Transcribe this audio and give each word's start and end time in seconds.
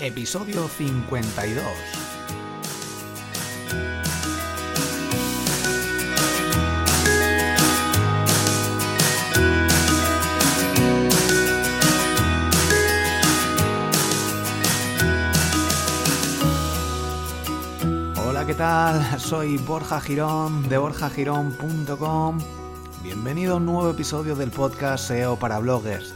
episodio 0.00 0.68
52. 0.68 1.64
Hola, 18.26 18.44
¿qué 18.46 18.54
tal? 18.54 19.02
Soy 19.20 19.56
Borja 19.58 20.00
Girón 20.00 20.68
de 20.68 20.78
borjagirón.com. 20.78 22.38
Bienvenido 23.02 23.54
a 23.54 23.56
un 23.56 23.66
nuevo 23.66 23.90
episodio 23.90 24.34
del 24.34 24.50
podcast 24.50 25.08
SEO 25.08 25.38
para 25.38 25.58
bloggers. 25.58 26.15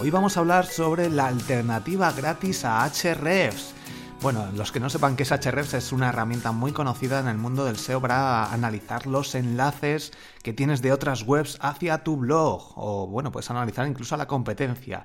Hoy 0.00 0.08
vamos 0.08 0.34
a 0.34 0.40
hablar 0.40 0.64
sobre 0.64 1.10
la 1.10 1.26
alternativa 1.26 2.10
gratis 2.12 2.64
a 2.64 2.84
Ahrefs. 2.84 3.74
Bueno, 4.22 4.48
los 4.56 4.72
que 4.72 4.80
no 4.80 4.88
sepan 4.88 5.14
qué 5.14 5.24
es 5.24 5.32
Ahrefs 5.32 5.74
es 5.74 5.92
una 5.92 6.08
herramienta 6.08 6.52
muy 6.52 6.72
conocida 6.72 7.20
en 7.20 7.28
el 7.28 7.36
mundo 7.36 7.66
del 7.66 7.76
SEO 7.76 8.00
para 8.00 8.50
analizar 8.50 9.06
los 9.06 9.34
enlaces 9.34 10.12
que 10.42 10.54
tienes 10.54 10.80
de 10.80 10.94
otras 10.94 11.24
webs 11.24 11.58
hacia 11.60 12.02
tu 12.02 12.16
blog 12.16 12.72
o 12.76 13.08
bueno, 13.08 13.30
puedes 13.30 13.50
analizar 13.50 13.86
incluso 13.86 14.14
a 14.14 14.18
la 14.18 14.26
competencia. 14.26 15.04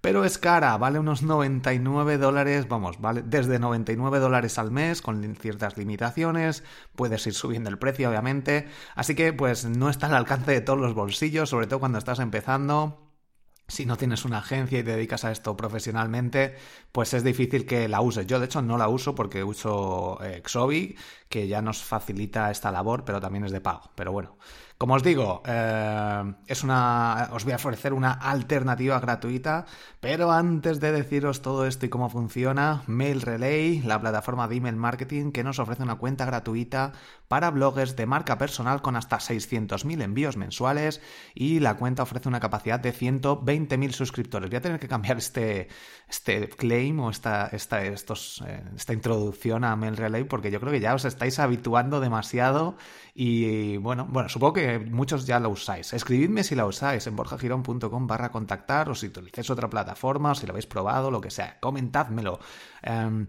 Pero 0.00 0.24
es 0.24 0.38
cara, 0.38 0.76
vale 0.76 1.00
unos 1.00 1.24
99 1.24 2.16
dólares, 2.16 2.68
vamos, 2.68 3.00
vale 3.00 3.22
desde 3.26 3.58
99 3.58 4.20
dólares 4.20 4.60
al 4.60 4.70
mes 4.70 5.02
con 5.02 5.34
ciertas 5.34 5.76
limitaciones, 5.76 6.62
puedes 6.94 7.26
ir 7.26 7.34
subiendo 7.34 7.68
el 7.68 7.80
precio 7.80 8.08
obviamente, 8.08 8.68
así 8.94 9.16
que 9.16 9.32
pues 9.32 9.64
no 9.64 9.90
está 9.90 10.06
al 10.06 10.14
alcance 10.14 10.52
de 10.52 10.60
todos 10.60 10.78
los 10.78 10.94
bolsillos, 10.94 11.50
sobre 11.50 11.66
todo 11.66 11.80
cuando 11.80 11.98
estás 11.98 12.20
empezando, 12.20 13.05
si 13.68 13.86
no 13.86 13.96
tienes 13.96 14.24
una 14.24 14.38
agencia 14.38 14.78
y 14.78 14.82
te 14.84 14.92
dedicas 14.92 15.24
a 15.24 15.32
esto 15.32 15.56
profesionalmente, 15.56 16.56
pues 16.92 17.14
es 17.14 17.24
difícil 17.24 17.66
que 17.66 17.88
la 17.88 18.00
uses. 18.00 18.26
Yo, 18.26 18.38
de 18.38 18.46
hecho, 18.46 18.62
no 18.62 18.78
la 18.78 18.88
uso 18.88 19.14
porque 19.14 19.42
uso 19.44 20.18
eh, 20.22 20.42
Xovi, 20.46 20.96
que 21.28 21.48
ya 21.48 21.62
nos 21.62 21.82
facilita 21.82 22.50
esta 22.50 22.70
labor, 22.70 23.04
pero 23.04 23.20
también 23.20 23.44
es 23.44 23.52
de 23.52 23.60
pago. 23.60 23.90
Pero 23.94 24.12
bueno, 24.12 24.36
como 24.78 24.94
os 24.94 25.02
digo, 25.02 25.42
eh, 25.46 26.34
es 26.46 26.62
una, 26.62 27.30
os 27.32 27.44
voy 27.44 27.54
a 27.54 27.56
ofrecer 27.56 27.94
una 27.94 28.12
alternativa 28.12 29.00
gratuita, 29.00 29.64
pero 30.00 30.32
antes 30.32 30.80
de 30.80 30.92
deciros 30.92 31.40
todo 31.40 31.66
esto 31.66 31.86
y 31.86 31.88
cómo 31.88 32.10
funciona, 32.10 32.82
Mail 32.86 33.22
Relay, 33.22 33.80
la 33.80 33.98
plataforma 33.98 34.48
de 34.48 34.56
email 34.56 34.76
marketing 34.76 35.32
que 35.32 35.44
nos 35.44 35.58
ofrece 35.58 35.82
una 35.82 35.94
cuenta 35.94 36.26
gratuita 36.26 36.92
para 37.26 37.50
bloggers 37.50 37.96
de 37.96 38.04
marca 38.04 38.36
personal 38.36 38.82
con 38.82 38.96
hasta 38.96 39.16
600.000 39.16 40.02
envíos 40.02 40.36
mensuales 40.36 41.00
y 41.34 41.60
la 41.60 41.76
cuenta 41.76 42.02
ofrece 42.02 42.28
una 42.28 42.40
capacidad 42.40 42.78
de 42.78 42.92
120.000 42.92 43.92
suscriptores. 43.92 44.50
Voy 44.50 44.58
a 44.58 44.60
tener 44.60 44.78
que 44.78 44.88
cambiar 44.88 45.16
este, 45.16 45.68
este 46.08 46.50
claim 46.50 47.00
o 47.00 47.10
esta, 47.10 47.46
esta, 47.46 47.82
estos, 47.82 48.44
eh, 48.46 48.62
esta 48.76 48.92
introducción 48.92 49.64
a 49.64 49.74
Mail 49.74 49.96
Relay 49.96 50.24
porque 50.24 50.50
yo 50.50 50.60
creo 50.60 50.72
que 50.72 50.80
ya 50.80 50.94
os 50.94 51.06
estáis 51.06 51.38
habituando 51.38 52.00
demasiado 52.00 52.76
y 53.18 53.78
bueno, 53.78 54.06
bueno, 54.10 54.28
supongo 54.28 54.52
que 54.52 54.78
muchos 54.78 55.26
ya 55.26 55.40
lo 55.40 55.48
usáis. 55.48 55.94
Escribidme 55.94 56.44
si 56.44 56.54
la 56.54 56.66
usáis 56.66 57.06
en 57.06 57.16
borjagirón.com 57.16 58.06
barra 58.06 58.30
contactar 58.30 58.90
o 58.90 58.94
si 58.94 59.06
utilizáis 59.06 59.48
otra 59.48 59.70
plataforma 59.70 60.32
o 60.32 60.34
si 60.34 60.46
lo 60.46 60.52
habéis 60.52 60.66
probado, 60.66 61.10
lo 61.10 61.22
que 61.22 61.30
sea. 61.30 61.58
Comentádmelo. 61.58 62.38
Em, 62.82 63.28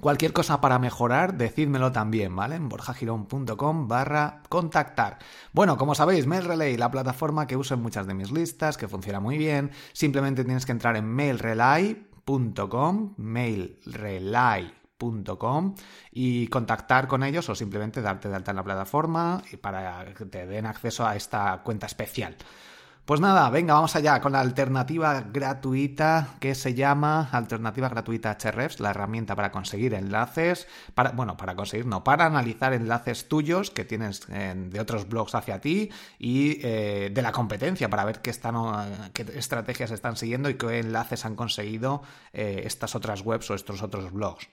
cualquier 0.00 0.32
cosa 0.32 0.60
para 0.60 0.78
mejorar, 0.78 1.36
decídmelo 1.36 1.90
también, 1.90 2.36
¿vale? 2.36 2.54
En 2.54 2.68
borjagirón.com 2.68 3.88
barra 3.88 4.42
contactar. 4.48 5.18
Bueno, 5.52 5.76
como 5.76 5.96
sabéis, 5.96 6.28
MailRelay, 6.28 6.76
la 6.76 6.92
plataforma 6.92 7.48
que 7.48 7.56
uso 7.56 7.74
en 7.74 7.82
muchas 7.82 8.06
de 8.06 8.14
mis 8.14 8.30
listas, 8.30 8.76
que 8.76 8.86
funciona 8.86 9.18
muy 9.18 9.38
bien. 9.38 9.72
Simplemente 9.92 10.44
tienes 10.44 10.66
que 10.66 10.72
entrar 10.72 10.96
en 10.96 11.04
mailrelay.com, 11.04 13.14
mailrelay 13.16 14.85
y 16.10 16.46
contactar 16.48 17.06
con 17.06 17.22
ellos 17.22 17.48
o 17.48 17.54
simplemente 17.54 18.00
darte 18.00 18.28
de 18.28 18.36
alta 18.36 18.52
en 18.52 18.56
la 18.56 18.64
plataforma 18.64 19.42
para 19.60 20.14
que 20.14 20.24
te 20.24 20.46
den 20.46 20.66
acceso 20.66 21.06
a 21.06 21.16
esta 21.16 21.60
cuenta 21.62 21.86
especial. 21.86 22.36
Pues 23.04 23.20
nada, 23.20 23.48
venga, 23.50 23.74
vamos 23.74 23.94
allá 23.94 24.20
con 24.20 24.32
la 24.32 24.40
alternativa 24.40 25.20
gratuita 25.32 26.34
que 26.40 26.56
se 26.56 26.74
llama 26.74 27.28
Alternativa 27.30 27.88
Gratuita 27.88 28.36
Hrefs, 28.36 28.80
la 28.80 28.90
herramienta 28.90 29.36
para 29.36 29.52
conseguir 29.52 29.94
enlaces, 29.94 30.66
para, 30.92 31.12
bueno, 31.12 31.36
para 31.36 31.54
conseguir, 31.54 31.86
no, 31.86 32.02
para 32.02 32.26
analizar 32.26 32.72
enlaces 32.72 33.28
tuyos 33.28 33.70
que 33.70 33.84
tienes 33.84 34.26
de 34.26 34.80
otros 34.80 35.08
blogs 35.08 35.36
hacia 35.36 35.60
ti 35.60 35.90
y 36.18 36.58
eh, 36.66 37.10
de 37.14 37.22
la 37.22 37.30
competencia 37.30 37.88
para 37.88 38.04
ver 38.04 38.20
qué, 38.22 38.30
están, 38.30 38.56
qué 39.12 39.24
estrategias 39.36 39.92
están 39.92 40.16
siguiendo 40.16 40.50
y 40.50 40.54
qué 40.54 40.80
enlaces 40.80 41.24
han 41.24 41.36
conseguido 41.36 42.02
eh, 42.32 42.62
estas 42.64 42.96
otras 42.96 43.20
webs 43.20 43.48
o 43.52 43.54
estos 43.54 43.82
otros 43.82 44.10
blogs 44.10 44.48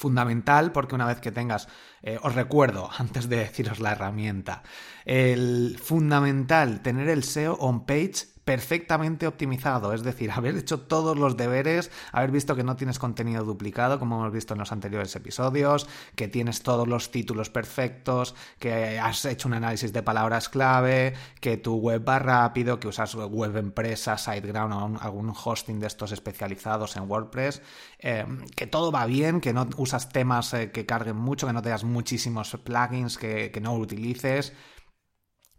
fundamental 0.00 0.72
porque 0.72 0.94
una 0.94 1.06
vez 1.06 1.20
que 1.20 1.30
tengas, 1.30 1.68
eh, 2.00 2.18
os 2.22 2.34
recuerdo 2.34 2.88
antes 2.98 3.28
de 3.28 3.36
deciros 3.36 3.80
la 3.80 3.92
herramienta, 3.92 4.62
el 5.04 5.78
fundamental 5.78 6.80
tener 6.80 7.10
el 7.10 7.22
SEO 7.22 7.54
on 7.60 7.84
page 7.84 8.29
perfectamente 8.44 9.26
optimizado, 9.26 9.92
es 9.92 10.02
decir, 10.02 10.30
haber 10.34 10.56
hecho 10.56 10.80
todos 10.80 11.18
los 11.18 11.36
deberes, 11.36 11.90
haber 12.12 12.30
visto 12.30 12.56
que 12.56 12.64
no 12.64 12.76
tienes 12.76 12.98
contenido 12.98 13.44
duplicado, 13.44 13.98
como 13.98 14.20
hemos 14.20 14.32
visto 14.32 14.54
en 14.54 14.60
los 14.60 14.72
anteriores 14.72 15.14
episodios, 15.14 15.86
que 16.14 16.28
tienes 16.28 16.62
todos 16.62 16.88
los 16.88 17.10
títulos 17.10 17.50
perfectos, 17.50 18.34
que 18.58 18.98
has 18.98 19.24
hecho 19.24 19.48
un 19.48 19.54
análisis 19.54 19.92
de 19.92 20.02
palabras 20.02 20.48
clave, 20.48 21.14
que 21.40 21.56
tu 21.56 21.76
web 21.76 22.06
va 22.08 22.18
rápido, 22.18 22.80
que 22.80 22.88
usas 22.88 23.14
web 23.14 23.56
empresa, 23.56 24.16
SiteGround 24.16 24.96
o 24.96 25.00
algún 25.00 25.32
hosting 25.32 25.80
de 25.80 25.86
estos 25.86 26.12
especializados 26.12 26.96
en 26.96 27.08
WordPress, 27.08 27.62
eh, 27.98 28.26
que 28.56 28.66
todo 28.66 28.90
va 28.90 29.06
bien, 29.06 29.40
que 29.40 29.52
no 29.52 29.68
usas 29.76 30.08
temas 30.08 30.54
eh, 30.54 30.70
que 30.70 30.86
carguen 30.86 31.16
mucho, 31.16 31.46
que 31.46 31.52
no 31.52 31.62
tengas 31.62 31.84
muchísimos 31.84 32.56
plugins 32.64 33.18
que 33.18 33.58
no 33.62 33.74
utilices 33.74 34.52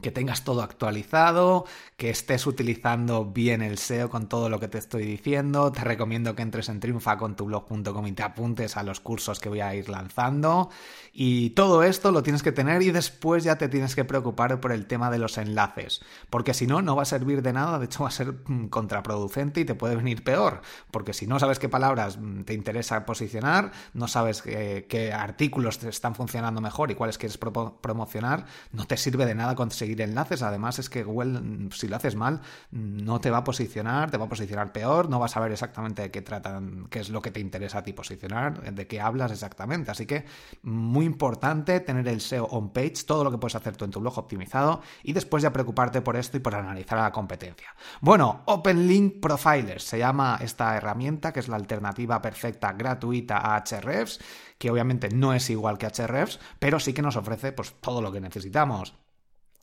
que 0.02 0.12
tengas 0.12 0.44
todo 0.44 0.62
actualizado, 0.62 1.66
que 1.98 2.10
estés 2.10 2.48
utilizando 2.48 3.26
bien 3.26 3.62
el 3.62 3.78
SEO 3.78 4.10
con 4.10 4.28
todo 4.28 4.50
lo 4.50 4.60
que 4.60 4.68
te 4.68 4.78
estoy 4.78 5.06
diciendo. 5.06 5.72
Te 5.72 5.84
recomiendo 5.84 6.36
que 6.36 6.42
entres 6.42 6.70
en 6.70 6.80
triunfacontublog.com 6.80 8.08
y 8.08 8.12
te 8.12 8.24
apuntes 8.24 8.78
a 8.78 8.84
los 8.84 9.00
cursos 9.00 9.40
que 9.40 9.50
voy 9.50 9.62
a 9.62 9.76
ir 9.76 9.90
lanzando. 9.90 10.70
Y 11.14 11.52
todo 11.52 11.84
esto 11.84 12.12
lo 12.12 12.24
tienes 12.24 12.42
que 12.42 12.52
tener 12.52 12.82
y 12.82 12.92
después 12.92 13.44
ya 13.44 13.58
te 13.58 13.68
tienes 13.68 13.96
que 13.96 14.06
preocupar 14.06 14.60
por 14.60 14.72
el 14.72 14.86
tema 14.86 15.12
de 15.12 15.20
los 15.20 15.38
enlaces. 15.38 16.02
Porque 16.30 16.54
si 16.54 16.68
no, 16.68 16.82
no 16.82 16.96
va 16.96 17.04
a 17.04 17.06
servir 17.06 17.42
de 17.42 17.54
nada, 17.54 17.80
de 17.80 17.86
hecho 17.86 18.04
va 18.04 18.10
a 18.10 18.12
ser 18.12 18.34
mm, 18.46 18.68
contraproducente 18.68 19.62
y 19.62 19.66
te 19.66 19.76
puede 19.76 19.96
venir 19.96 20.24
peor. 20.24 20.62
Porque 20.90 21.14
si 21.14 21.28
no 21.28 21.40
sabes 21.40 21.60
qué 21.60 21.70
palabras 21.70 22.18
mm, 22.18 22.44
te 22.44 22.54
interesa 22.54 23.06
posicionar, 23.06 23.72
no 23.94 24.08
sabes 24.08 24.42
qué, 24.42 25.14
artículos 25.14 25.80
te 25.80 25.90
están 25.90 26.16
funcionando 26.16 26.62
mejor 26.62 26.92
y 26.92 26.96
cuáles 26.96 27.18
quieres 27.18 27.38
promocionar, 27.38 28.46
no 28.72 28.86
te 28.86 28.98
sirve 28.98 29.26
de 29.26 29.36
nada 29.36 29.56
conseguir 29.56 29.91
enlaces. 30.00 30.42
Además, 30.42 30.80
es 30.80 30.90
que 30.90 31.04
Google, 31.04 31.70
si 31.72 31.88
lo 31.88 31.96
haces 31.96 32.16
mal, 32.16 32.42
no 32.72 33.20
te 33.20 33.30
va 33.30 33.40
a 33.40 33.44
posicionar, 33.44 34.12
te 34.12 34.18
va 34.18 34.26
a 34.26 34.30
posicionar 34.30 34.72
peor, 34.72 35.10
no 35.10 35.20
vas 35.20 35.32
a 35.32 35.34
saber 35.36 35.52
exactamente 35.52 36.04
de 36.04 36.12
qué 36.12 36.22
tratan, 36.22 36.88
qué 36.90 37.00
es 37.00 37.10
lo 37.10 37.22
que 37.22 37.32
te 37.32 37.40
interesa 37.40 37.80
a 37.80 37.84
ti 37.84 37.94
posicionar, 37.94 38.74
de 38.74 38.88
qué 38.88 39.02
hablas 39.02 39.32
exactamente. 39.32 39.92
Así 39.92 40.06
que, 40.06 40.26
muy 40.64 41.06
importante 41.06 41.80
tener 41.80 42.08
el 42.08 42.22
SEO 42.22 42.46
on 42.46 42.72
page, 42.72 43.04
todo 43.06 43.24
lo 43.24 43.32
que 43.32 43.38
puedes 43.38 43.56
hacer 43.56 43.76
tú 43.76 43.86
en 43.86 43.92
tu 43.92 44.00
blog 44.00 44.18
optimizado 44.18 44.82
y 45.04 45.14
después 45.14 45.44
ya 45.44 45.52
preocuparte 45.52 46.02
por 46.02 46.16
esto 46.16 46.38
y 46.38 46.40
por 46.40 46.56
analizar 46.56 46.98
a 47.00 47.04
la 47.04 47.12
competencia. 47.12 47.76
Bueno, 48.00 48.44
Open 48.46 48.88
Link 48.88 49.20
Profilers 49.22 49.84
se 49.84 49.98
llama 49.98 50.40
esta 50.42 50.76
herramienta 50.78 51.34
que 51.34 51.40
es 51.40 51.48
la 51.48 51.56
alternativa 51.56 52.22
perfecta 52.22 52.74
gratuita 52.74 53.38
a 53.38 53.58
Ahrefs 53.58 54.20
que 54.62 54.70
obviamente 54.70 55.10
no 55.10 55.34
es 55.34 55.50
igual 55.50 55.80
que 55.80 55.88
Ahrefs, 55.88 56.40
pero 56.60 56.80
sí 56.80 56.94
que 56.94 57.02
nos 57.02 57.16
ofrece 57.16 57.52
pues 57.52 57.74
todo 57.82 58.00
lo 58.00 58.12
que 58.12 58.22
necesitamos. 58.22 58.94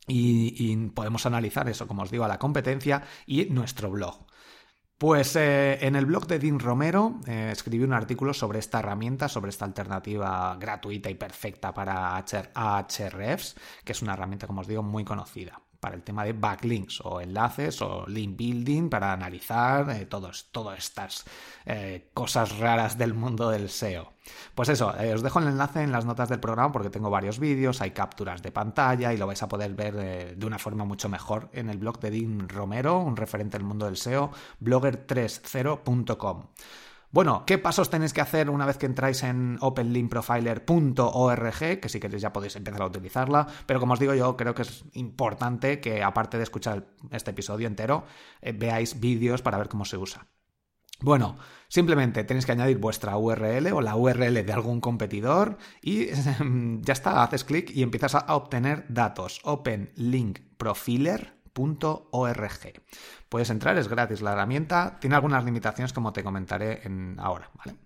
Y, 0.08 0.76
podemos 0.88 1.26
analizar 1.26 1.68
eso, 1.68 1.86
como 1.86 2.02
os 2.02 2.10
digo, 2.10 2.24
a 2.24 2.28
la 2.28 2.38
competencia 2.38 3.02
y 3.26 3.44
nuestro 3.46 3.90
blog. 3.90 4.26
Pues 4.96 5.36
eh, 5.36 5.78
en 5.86 5.94
el 5.94 6.06
blog 6.06 6.26
de 6.26 6.40
Dean 6.40 6.58
Romero 6.58 7.20
eh, 7.26 7.50
escribí 7.52 7.84
un 7.84 7.92
artículo 7.92 8.34
sobre 8.34 8.58
esta 8.58 8.80
herramienta, 8.80 9.28
sobre 9.28 9.50
esta 9.50 9.64
alternativa 9.64 10.56
gratuita 10.58 11.08
y 11.08 11.14
perfecta 11.14 11.72
para 11.72 12.16
Ahrefs, 12.16 13.54
que 13.84 13.92
es 13.92 14.02
una 14.02 14.14
herramienta, 14.14 14.48
como 14.48 14.62
os 14.62 14.66
digo, 14.66 14.82
muy 14.82 15.04
conocida 15.04 15.62
para 15.80 15.94
el 15.94 16.02
tema 16.02 16.24
de 16.24 16.32
backlinks 16.32 17.00
o 17.04 17.20
enlaces 17.20 17.80
o 17.82 18.06
link 18.06 18.36
building 18.36 18.88
para 18.88 19.12
analizar 19.12 19.90
eh, 19.90 20.06
todas 20.06 20.46
estas 20.76 21.24
eh, 21.66 22.10
cosas 22.14 22.58
raras 22.58 22.98
del 22.98 23.14
mundo 23.14 23.50
del 23.50 23.68
SEO. 23.68 24.12
Pues 24.54 24.68
eso, 24.68 24.94
eh, 24.98 25.14
os 25.14 25.22
dejo 25.22 25.38
el 25.38 25.48
enlace 25.48 25.82
en 25.82 25.92
las 25.92 26.04
notas 26.04 26.28
del 26.28 26.40
programa 26.40 26.72
porque 26.72 26.90
tengo 26.90 27.10
varios 27.10 27.38
vídeos, 27.38 27.80
hay 27.80 27.92
capturas 27.92 28.42
de 28.42 28.52
pantalla 28.52 29.12
y 29.12 29.16
lo 29.16 29.26
vais 29.26 29.42
a 29.42 29.48
poder 29.48 29.74
ver 29.74 30.36
de 30.36 30.46
una 30.46 30.58
forma 30.58 30.84
mucho 30.84 31.08
mejor 31.08 31.48
en 31.52 31.70
el 31.70 31.78
blog 31.78 31.98
de 32.00 32.10
Dean 32.10 32.48
Romero, 32.48 32.98
un 32.98 33.16
referente 33.16 33.56
del 33.56 33.66
mundo 33.66 33.86
del 33.86 33.96
SEO, 33.96 34.30
blogger30.com. 34.60 36.44
Bueno, 37.10 37.44
¿qué 37.46 37.56
pasos 37.56 37.88
tenéis 37.88 38.12
que 38.12 38.20
hacer 38.20 38.50
una 38.50 38.66
vez 38.66 38.76
que 38.76 38.84
entráis 38.84 39.22
en 39.22 39.56
openlinkprofiler.org? 39.60 41.80
Que 41.80 41.88
si 41.88 42.00
queréis 42.00 42.20
ya 42.20 42.34
podéis 42.34 42.56
empezar 42.56 42.82
a 42.82 42.86
utilizarla, 42.86 43.46
pero 43.64 43.80
como 43.80 43.94
os 43.94 43.98
digo 43.98 44.12
yo 44.14 44.36
creo 44.36 44.54
que 44.54 44.60
es 44.62 44.84
importante 44.92 45.80
que 45.80 46.02
aparte 46.02 46.36
de 46.36 46.42
escuchar 46.42 46.88
este 47.10 47.30
episodio 47.30 47.66
entero, 47.66 48.04
eh, 48.42 48.52
veáis 48.52 49.00
vídeos 49.00 49.40
para 49.40 49.56
ver 49.56 49.70
cómo 49.70 49.86
se 49.86 49.96
usa. 49.96 50.26
Bueno, 51.00 51.38
simplemente 51.68 52.24
tenéis 52.24 52.44
que 52.44 52.52
añadir 52.52 52.78
vuestra 52.78 53.16
URL 53.16 53.72
o 53.72 53.80
la 53.80 53.96
URL 53.96 54.44
de 54.44 54.52
algún 54.52 54.80
competidor 54.80 55.56
y 55.80 56.06
ya 56.82 56.92
está, 56.92 57.22
haces 57.22 57.44
clic 57.44 57.70
y 57.70 57.82
empiezas 57.82 58.16
a 58.16 58.34
obtener 58.34 58.84
datos. 58.88 59.40
Open 59.44 59.92
Profiler 60.58 61.37
.org. 61.58 62.82
Puedes 63.28 63.50
entrar, 63.50 63.76
es 63.76 63.88
gratis 63.88 64.22
la 64.22 64.32
herramienta, 64.32 64.98
tiene 65.00 65.16
algunas 65.16 65.44
limitaciones 65.44 65.92
como 65.92 66.12
te 66.12 66.22
comentaré 66.24 66.80
en 66.84 67.16
ahora, 67.18 67.50
¿vale? 67.54 67.76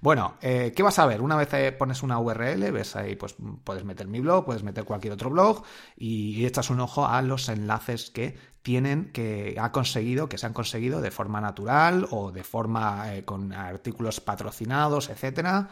Bueno, 0.00 0.34
eh, 0.42 0.72
¿qué 0.76 0.82
vas 0.82 0.98
a 0.98 1.06
ver? 1.06 1.22
Una 1.22 1.36
vez 1.36 1.52
eh, 1.54 1.72
pones 1.72 2.02
una 2.02 2.18
URL, 2.18 2.70
ves 2.70 2.94
ahí, 2.94 3.16
pues 3.16 3.34
puedes 3.64 3.84
meter 3.84 4.06
mi 4.06 4.20
blog, 4.20 4.44
puedes 4.44 4.62
meter 4.62 4.84
cualquier 4.84 5.14
otro 5.14 5.30
blog 5.30 5.64
y, 5.96 6.44
echas 6.46 6.70
un 6.70 6.80
ojo 6.80 7.06
a 7.06 7.22
los 7.22 7.48
enlaces 7.48 8.10
que 8.10 8.36
tienen, 8.62 9.10
que 9.12 9.56
ha 9.58 9.72
conseguido, 9.72 10.28
que 10.28 10.38
se 10.38 10.46
han 10.46 10.52
conseguido 10.52 11.00
de 11.00 11.10
forma 11.10 11.40
natural 11.40 12.06
o 12.10 12.30
de 12.30 12.44
forma 12.44 13.14
eh, 13.14 13.24
con 13.24 13.52
artículos 13.52 14.20
patrocinados, 14.20 15.08
etcétera 15.08 15.70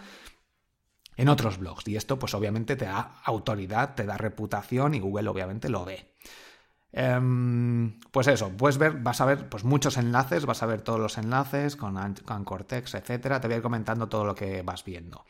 en 1.21 1.29
otros 1.29 1.59
blogs. 1.59 1.87
Y 1.87 1.97
esto, 1.97 2.19
pues 2.19 2.33
obviamente 2.33 2.77
te 2.77 2.87
da 2.87 3.21
autoridad, 3.25 3.95
te 3.95 4.07
da 4.07 4.17
reputación 4.17 4.95
y 4.95 5.01
Google 5.01 5.29
obviamente 5.29 5.69
lo 5.69 5.85
ve. 5.85 6.15
Em, 6.93 8.01
pues 8.11 8.27
eso, 8.27 8.51
puedes 8.51 8.79
ver, 8.79 8.95
vas 8.95 9.21
a 9.21 9.25
ver 9.25 9.49
pues 9.49 9.65
muchos 9.65 9.97
enlaces, 9.97 10.45
vas 10.47 10.63
a 10.63 10.67
ver 10.67 10.83
todos 10.83 10.99
los 10.99 11.19
enlaces 11.19 11.77
con, 11.77 11.97
con 12.25 12.45
Cortex, 12.45 12.95
etcétera. 12.95 13.41
Te 13.41 13.47
voy 13.49 13.55
a 13.55 13.57
ir 13.59 13.63
comentando 13.63 14.09
todo 14.09 14.25
lo 14.25 14.35
que 14.35 14.63
vas 14.63 14.85
viendo. 14.85 15.25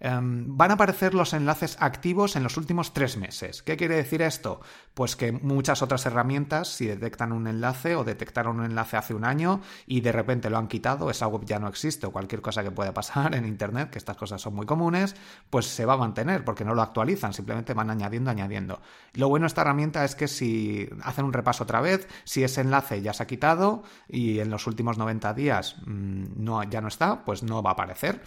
Em, 0.00 0.56
van 0.56 0.70
a 0.70 0.74
aparecer 0.74 1.14
los 1.14 1.32
enlaces 1.32 1.76
activos 1.80 2.36
en 2.36 2.42
los 2.42 2.56
últimos 2.56 2.92
tres 2.92 3.16
meses. 3.16 3.62
¿Qué 3.62 3.76
quiere 3.76 3.96
decir 3.96 4.22
esto? 4.22 4.60
Pues 4.94 5.16
que 5.16 5.32
muchas 5.32 5.82
otras 5.82 6.04
herramientas, 6.06 6.68
si 6.68 6.86
detectan 6.86 7.32
un 7.32 7.46
enlace 7.46 7.96
o 7.96 8.04
detectaron 8.04 8.60
un 8.60 8.66
enlace 8.66 8.96
hace 8.96 9.14
un 9.14 9.24
año 9.24 9.60
y 9.86 10.00
de 10.00 10.12
repente 10.12 10.50
lo 10.50 10.58
han 10.58 10.68
quitado, 10.68 11.10
esa 11.10 11.26
web 11.26 11.44
ya 11.44 11.58
no 11.58 11.68
existe 11.68 12.06
o 12.06 12.12
cualquier 12.12 12.42
cosa 12.42 12.62
que 12.62 12.70
pueda 12.70 12.92
pasar 12.92 13.34
en 13.34 13.46
Internet, 13.46 13.90
que 13.90 13.98
estas 13.98 14.16
cosas 14.16 14.40
son 14.40 14.54
muy 14.54 14.66
comunes, 14.66 15.16
pues 15.50 15.66
se 15.66 15.84
va 15.84 15.94
a 15.94 15.98
mantener 15.98 16.44
porque 16.44 16.64
no 16.64 16.74
lo 16.74 16.82
actualizan, 16.82 17.32
simplemente 17.32 17.74
van 17.74 17.90
añadiendo, 17.90 18.30
añadiendo. 18.30 18.80
Lo 19.14 19.28
bueno 19.28 19.44
de 19.44 19.48
esta 19.48 19.62
herramienta 19.62 20.04
es 20.04 20.14
que 20.14 20.28
si 20.28 20.88
hacen 21.02 21.24
un 21.24 21.32
repaso 21.32 21.64
otra 21.64 21.80
vez, 21.80 22.08
si 22.24 22.44
ese 22.44 22.60
enlace 22.60 23.02
ya 23.02 23.12
se 23.12 23.22
ha 23.22 23.26
quitado 23.26 23.82
y 24.08 24.40
en 24.40 24.50
los 24.50 24.66
últimos 24.66 24.98
90 24.98 25.34
días 25.34 25.76
mm, 25.86 26.24
no, 26.36 26.62
ya 26.64 26.80
no 26.80 26.88
está, 26.88 27.24
pues 27.24 27.42
no 27.42 27.62
va 27.62 27.70
a 27.70 27.72
aparecer 27.74 28.22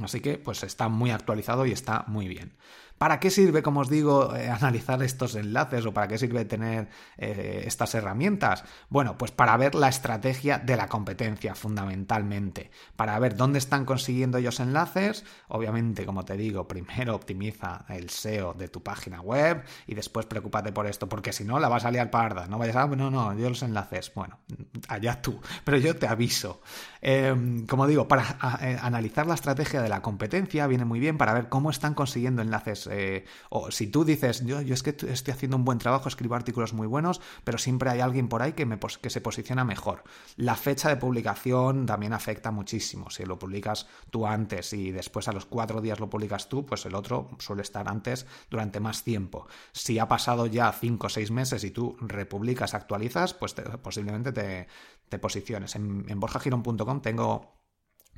Así 0.00 0.20
que 0.20 0.38
pues 0.38 0.62
está 0.62 0.88
muy 0.88 1.10
actualizado 1.10 1.66
y 1.66 1.72
está 1.72 2.04
muy 2.08 2.28
bien. 2.28 2.56
¿Para 3.02 3.18
qué 3.18 3.30
sirve, 3.30 3.64
como 3.64 3.80
os 3.80 3.88
digo, 3.88 4.32
eh, 4.36 4.48
analizar 4.48 5.02
estos 5.02 5.34
enlaces 5.34 5.84
o 5.86 5.92
para 5.92 6.06
qué 6.06 6.18
sirve 6.18 6.44
tener 6.44 6.86
eh, 7.18 7.64
estas 7.66 7.96
herramientas? 7.96 8.62
Bueno, 8.90 9.18
pues 9.18 9.32
para 9.32 9.56
ver 9.56 9.74
la 9.74 9.88
estrategia 9.88 10.58
de 10.58 10.76
la 10.76 10.86
competencia, 10.86 11.56
fundamentalmente. 11.56 12.70
Para 12.94 13.18
ver 13.18 13.34
dónde 13.34 13.58
están 13.58 13.86
consiguiendo 13.86 14.38
ellos 14.38 14.60
enlaces. 14.60 15.24
Obviamente, 15.48 16.06
como 16.06 16.24
te 16.24 16.36
digo, 16.36 16.68
primero 16.68 17.16
optimiza 17.16 17.86
el 17.88 18.08
SEO 18.08 18.54
de 18.54 18.68
tu 18.68 18.84
página 18.84 19.20
web 19.20 19.64
y 19.88 19.96
después 19.96 20.26
preocúpate 20.26 20.70
por 20.70 20.86
esto, 20.86 21.08
porque 21.08 21.32
si 21.32 21.42
no, 21.42 21.58
la 21.58 21.68
vas 21.68 21.84
a 21.84 21.90
liar 21.90 22.08
parda. 22.08 22.46
No 22.46 22.56
vayas 22.56 22.76
a, 22.76 22.86
no, 22.86 23.10
no, 23.10 23.36
yo 23.36 23.48
los 23.48 23.64
enlaces. 23.64 24.12
Bueno, 24.14 24.38
allá 24.86 25.20
tú, 25.20 25.40
pero 25.64 25.76
yo 25.76 25.96
te 25.96 26.06
aviso. 26.06 26.60
Em, 27.00 27.66
como 27.66 27.88
digo, 27.88 28.06
para 28.06 28.38
eh, 28.60 28.78
analizar 28.80 29.26
la 29.26 29.34
estrategia 29.34 29.82
de 29.82 29.88
la 29.88 30.02
competencia 30.02 30.68
viene 30.68 30.84
muy 30.84 31.00
bien 31.00 31.18
para 31.18 31.34
ver 31.34 31.48
cómo 31.48 31.68
están 31.68 31.94
consiguiendo 31.94 32.42
enlaces 32.42 32.91
eh, 32.92 33.24
o 33.50 33.70
si 33.70 33.86
tú 33.86 34.04
dices, 34.04 34.44
yo, 34.44 34.60
es 34.60 34.82
que 34.82 34.90
estoy 34.90 35.32
haciendo 35.32 35.56
un 35.56 35.64
buen 35.64 35.78
trabajo, 35.78 36.08
escribo 36.08 36.34
artículos 36.34 36.72
muy 36.72 36.86
buenos, 36.86 37.20
pero 37.44 37.58
siempre 37.58 37.90
hay 37.90 38.00
alguien 38.00 38.28
por 38.28 38.42
ahí 38.42 38.52
que, 38.52 38.66
se 39.10 39.20
posiciona 39.20 39.64
mejor. 39.64 40.04
La 40.36 40.56
fecha 40.56 40.88
de 40.88 40.96
publicación 40.96 41.86
también 41.86 42.12
afecta 42.12 42.50
muchísimo. 42.50 43.10
Si 43.10 43.24
lo 43.24 43.38
publicas 43.38 43.86
tú 44.10 44.26
antes 44.26 44.72
y 44.72 44.90
después 44.90 45.28
a 45.28 45.32
los 45.32 45.46
cuatro 45.46 45.80
días 45.80 46.00
lo 46.00 46.10
publicas 46.10 46.48
tú, 46.48 46.66
pues 46.66 46.84
el 46.86 46.94
otro 46.94 47.30
suele 47.38 47.62
estar 47.62 47.88
antes 47.88 48.26
durante 48.50 48.80
más 48.80 49.02
tiempo. 49.04 49.46
Si 49.72 49.98
ha 49.98 50.08
pasado 50.08 50.46
ya 50.46 50.72
cinco 50.72 51.06
o 51.06 51.10
seis 51.10 51.30
meses 51.30 51.64
y 51.64 51.70
tú 51.70 51.96
republicas, 52.00 52.74
actualizas, 52.74 53.34
pues 53.34 53.54
posiblemente 53.82 54.32
te, 54.32 54.66
te 55.08 55.18
posiciones. 55.18 55.74
En, 55.76 56.04
en 56.08 56.20
borjagirón.com 56.20 57.00
tengo 57.00 57.61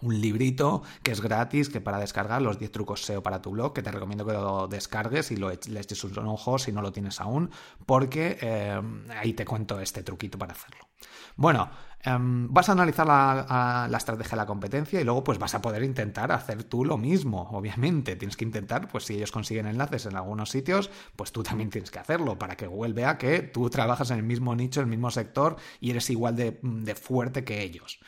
un 0.02 0.20
librito 0.20 0.82
que 1.02 1.12
es 1.12 1.20
gratis, 1.20 1.69
que 1.69 1.81
para 1.81 1.99
descargar 1.99 2.43
los 2.43 2.58
10 2.58 2.73
trucos 2.73 3.05
SEO 3.05 3.23
para 3.23 3.41
tu 3.41 3.50
blog, 3.50 3.73
que 3.73 3.82
te 3.82 3.91
recomiendo 3.91 4.26
que 4.26 4.32
lo 4.32 4.69
descargues 4.69 5.31
y 5.31 5.37
lo 5.37 5.50
le 5.50 5.81
eches 5.81 6.05
un 6.05 6.26
ojo 6.26 6.58
si 6.58 6.73
no 6.73 6.82
lo 6.82 6.93
tienes 6.93 7.20
aún, 7.20 7.50
porque 7.87 8.38
eh, 8.41 8.81
ahí 9.17 9.32
te 9.32 9.44
cuento 9.44 9.81
este 9.81 10.02
truquito 10.02 10.38
para 10.38 10.52
hacerlo. 10.52 10.88
Bueno, 11.37 11.70
em, 12.02 12.52
vas 12.52 12.69
a 12.69 12.73
analizar 12.73 13.06
la, 13.06 13.88
estrategia 13.96 14.31
de 14.32 14.37
la 14.37 14.46
competencia 14.46 15.00
y 15.00 15.05
luego 15.05 15.25
pues 15.25 15.38
vas 15.38 15.55
a 15.55 15.62
poder 15.62 15.82
intentar 15.82 16.31
hacer 16.32 16.64
tú 16.64 16.85
lo 16.85 16.97
mismo, 16.97 17.49
obviamente. 17.50 18.17
Tienes 18.17 18.37
que 18.37 18.44
intentar, 18.44 18.88
pues 18.88 19.05
si 19.05 19.14
ellos 19.14 19.32
consiguen 19.32 19.67
enlaces 19.67 20.06
en 20.06 20.17
algunos 20.17 20.50
sitios, 20.50 20.90
pues 21.17 21.32
tú 21.32 21.43
también 21.43 21.70
tienes 21.70 21.90
que 21.90 21.99
hacerlo 21.99 22.38
para 22.38 22.56
que 22.56 22.67
Google 22.67 22.94
vea 22.94 23.19
que 23.19 23.40
tú 23.40 23.69
trabajas 23.69 24.11
en 24.11 24.19
el 24.19 24.23
mismo 24.23 24.55
nicho, 24.55 24.81
el 24.81 24.87
mismo 24.87 25.11
sector 25.11 25.56
y 25.81 25.90
eres 25.90 26.08
igual 26.11 26.37
de 26.37 26.94
fuerte 26.94 27.44
que 27.44 27.62
ellos. 27.62 27.99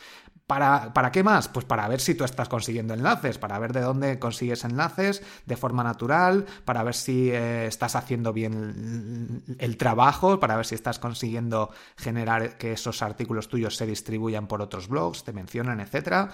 ¿Para, 0.46 0.93
¿Para, 0.94 1.10
qué 1.10 1.25
más? 1.25 1.48
Pues 1.48 1.64
para 1.64 1.88
ver 1.88 2.00
si 2.00 2.14
tú 2.14 2.22
estás 2.22 2.48
consiguiendo 2.48 2.94
enlaces, 2.94 3.37
para 3.37 3.58
ver 3.58 3.72
de 3.72 3.81
dónde 3.81 4.20
consigues 4.20 4.64
enlaces 4.64 5.22
de 5.44 5.56
forma 5.56 5.82
natural, 5.82 6.46
para 6.64 6.84
ver 6.84 6.94
si 6.94 7.31
eh, 7.31 7.66
estás 7.66 7.96
haciendo 7.96 8.32
bien 8.32 9.43
el, 9.48 9.56
el, 9.58 9.76
trabajo, 9.76 10.38
para 10.38 10.54
ver 10.54 10.64
si 10.64 10.76
estás 10.76 11.00
consiguiendo 11.00 11.70
generar 11.96 12.58
que 12.58 12.72
esos 12.72 13.02
artículos 13.02 13.48
tuyos 13.48 13.76
se 13.76 13.87
distribuyan 13.87 14.46
por 14.46 14.62
otros 14.62 14.87
blogs, 14.87 15.25
te 15.25 15.32
mencionan, 15.32 15.81
etcétera. 15.81 16.31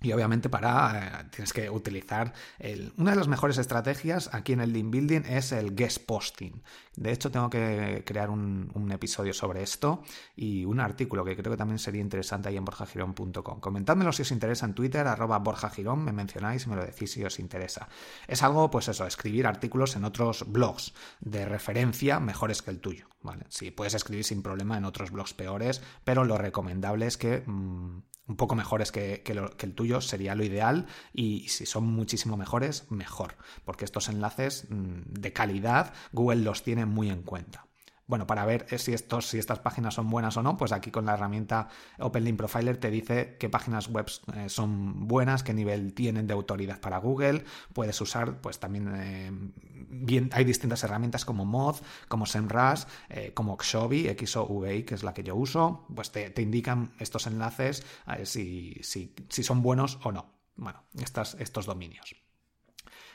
Y 0.00 0.12
obviamente 0.12 0.50
para 0.50 1.22
eh, 1.22 1.24
tienes 1.30 1.52
que 1.52 1.70
utilizar 1.70 2.32
el, 2.58 2.92
una 2.98 3.12
de 3.12 3.16
las 3.16 3.28
mejores 3.28 3.56
estrategias 3.58 4.28
aquí 4.32 4.52
en 4.52 4.60
el 4.60 4.72
link 4.72 4.90
building 4.90 5.22
es 5.26 5.52
el 5.52 5.74
guest 5.74 6.04
posting. 6.04 6.62
De 6.96 7.10
hecho 7.10 7.30
tengo 7.30 7.48
que 7.48 8.02
crear 8.04 8.30
un, 8.30 8.90
episodio 8.92 9.32
sobre 9.32 9.62
esto 9.62 10.02
y 10.36 10.64
un 10.64 10.78
artículo 10.78 11.24
que 11.24 11.34
creo 11.34 11.50
que 11.50 11.56
también 11.56 11.78
sería 11.78 12.02
interesante 12.02 12.48
ahí 12.48 12.56
en 12.56 12.64
borjagirón.com. 12.64 13.60
Comentádmelo 13.60 14.12
si 14.12 14.22
os 14.22 14.30
interesa 14.30 14.66
en 14.66 14.74
Twitter, 14.74 15.06
arroba 15.06 15.38
borjagirón, 15.38 16.04
me 16.04 16.12
mencionáis 16.12 16.66
y 16.66 16.68
me 16.68 16.76
lo 16.76 16.84
decís 16.84 17.12
si 17.12 17.24
os 17.24 17.38
interesa. 17.38 17.88
Es 18.28 18.42
algo, 18.42 18.70
pues 18.70 18.88
eso, 18.88 19.06
escribir 19.06 19.46
artículos 19.46 19.96
en 19.96 20.04
otros 20.04 20.44
blogs 20.52 20.92
de 21.20 21.46
referencia 21.46 22.20
mejores 22.20 22.62
que 22.62 22.70
el 22.70 22.80
tuyo. 22.80 23.08
¿vale? 23.22 23.46
Sí, 23.48 23.70
puedes 23.70 23.94
escribir 23.94 24.24
sin 24.24 24.42
problema 24.42 24.76
en 24.76 24.84
otros 24.84 25.10
blogs 25.10 25.34
peores, 25.34 25.82
pero 26.04 26.24
lo 26.24 26.36
recomendable 26.36 27.06
es 27.06 27.16
que... 27.16 27.42
Mmm, 27.46 28.02
un 28.26 28.36
poco 28.36 28.54
mejores 28.54 28.90
que, 28.92 29.22
que, 29.22 29.32
el 29.66 29.74
tuyo 29.74 30.00
sería 30.00 30.34
lo 30.34 30.44
ideal 30.44 30.86
y 31.12 31.48
si 31.48 31.66
son 31.66 31.84
muchísimo 31.84 32.36
mejores, 32.36 32.90
mejor, 32.90 33.36
porque 33.64 33.84
estos 33.84 34.08
enlaces 34.08 34.66
mm, 34.70 35.12
de 35.12 35.32
calidad 35.32 35.92
Google 36.12 36.42
los 36.42 36.62
tiene 36.62 36.86
muy 36.86 37.10
en 37.10 37.22
cuenta. 37.22 37.66
Bueno, 38.06 38.26
para 38.26 38.44
ver 38.44 38.66
si, 38.78 38.92
estos, 38.92 39.28
si 39.28 39.38
estas 39.38 39.60
páginas 39.60 39.94
son 39.94 40.10
buenas 40.10 40.36
o 40.36 40.42
no, 40.42 40.58
pues 40.58 40.72
aquí 40.72 40.90
con 40.90 41.06
la 41.06 41.14
herramienta 41.14 41.68
OpenLink 41.98 42.36
Profiler 42.36 42.76
te 42.76 42.90
dice 42.90 43.36
qué 43.38 43.48
páginas 43.48 43.88
web 43.88 44.06
eh, 44.34 44.50
son 44.50 45.08
buenas, 45.08 45.42
qué 45.42 45.54
nivel 45.54 45.94
tienen 45.94 46.26
de 46.26 46.34
autoridad 46.34 46.80
para 46.80 46.98
Google. 46.98 47.44
Puedes 47.72 47.98
usar, 48.02 48.42
pues 48.42 48.58
también 48.58 48.92
eh, 48.94 50.28
hay 50.32 50.44
distintas 50.44 50.84
herramientas 50.84 51.24
como 51.24 51.46
Moz, 51.46 51.82
como 52.08 52.26
SEMrush, 52.26 52.84
eh, 53.08 53.32
como 53.32 53.56
Xovi, 53.58 54.06
XOVI, 54.06 54.82
que 54.82 54.94
es 54.94 55.02
la 55.02 55.14
que 55.14 55.22
yo 55.22 55.34
uso. 55.34 55.86
Pues 55.94 56.12
te, 56.12 56.28
te 56.28 56.42
indican 56.42 56.92
estos 56.98 57.26
enlaces 57.26 57.86
si, 58.24 58.78
si, 58.82 59.14
si 59.30 59.42
son 59.42 59.62
buenos 59.62 59.98
o 60.04 60.12
no. 60.12 60.26
Bueno, 60.56 60.84
estas, 60.98 61.34
estos 61.40 61.64
dominios. 61.64 62.23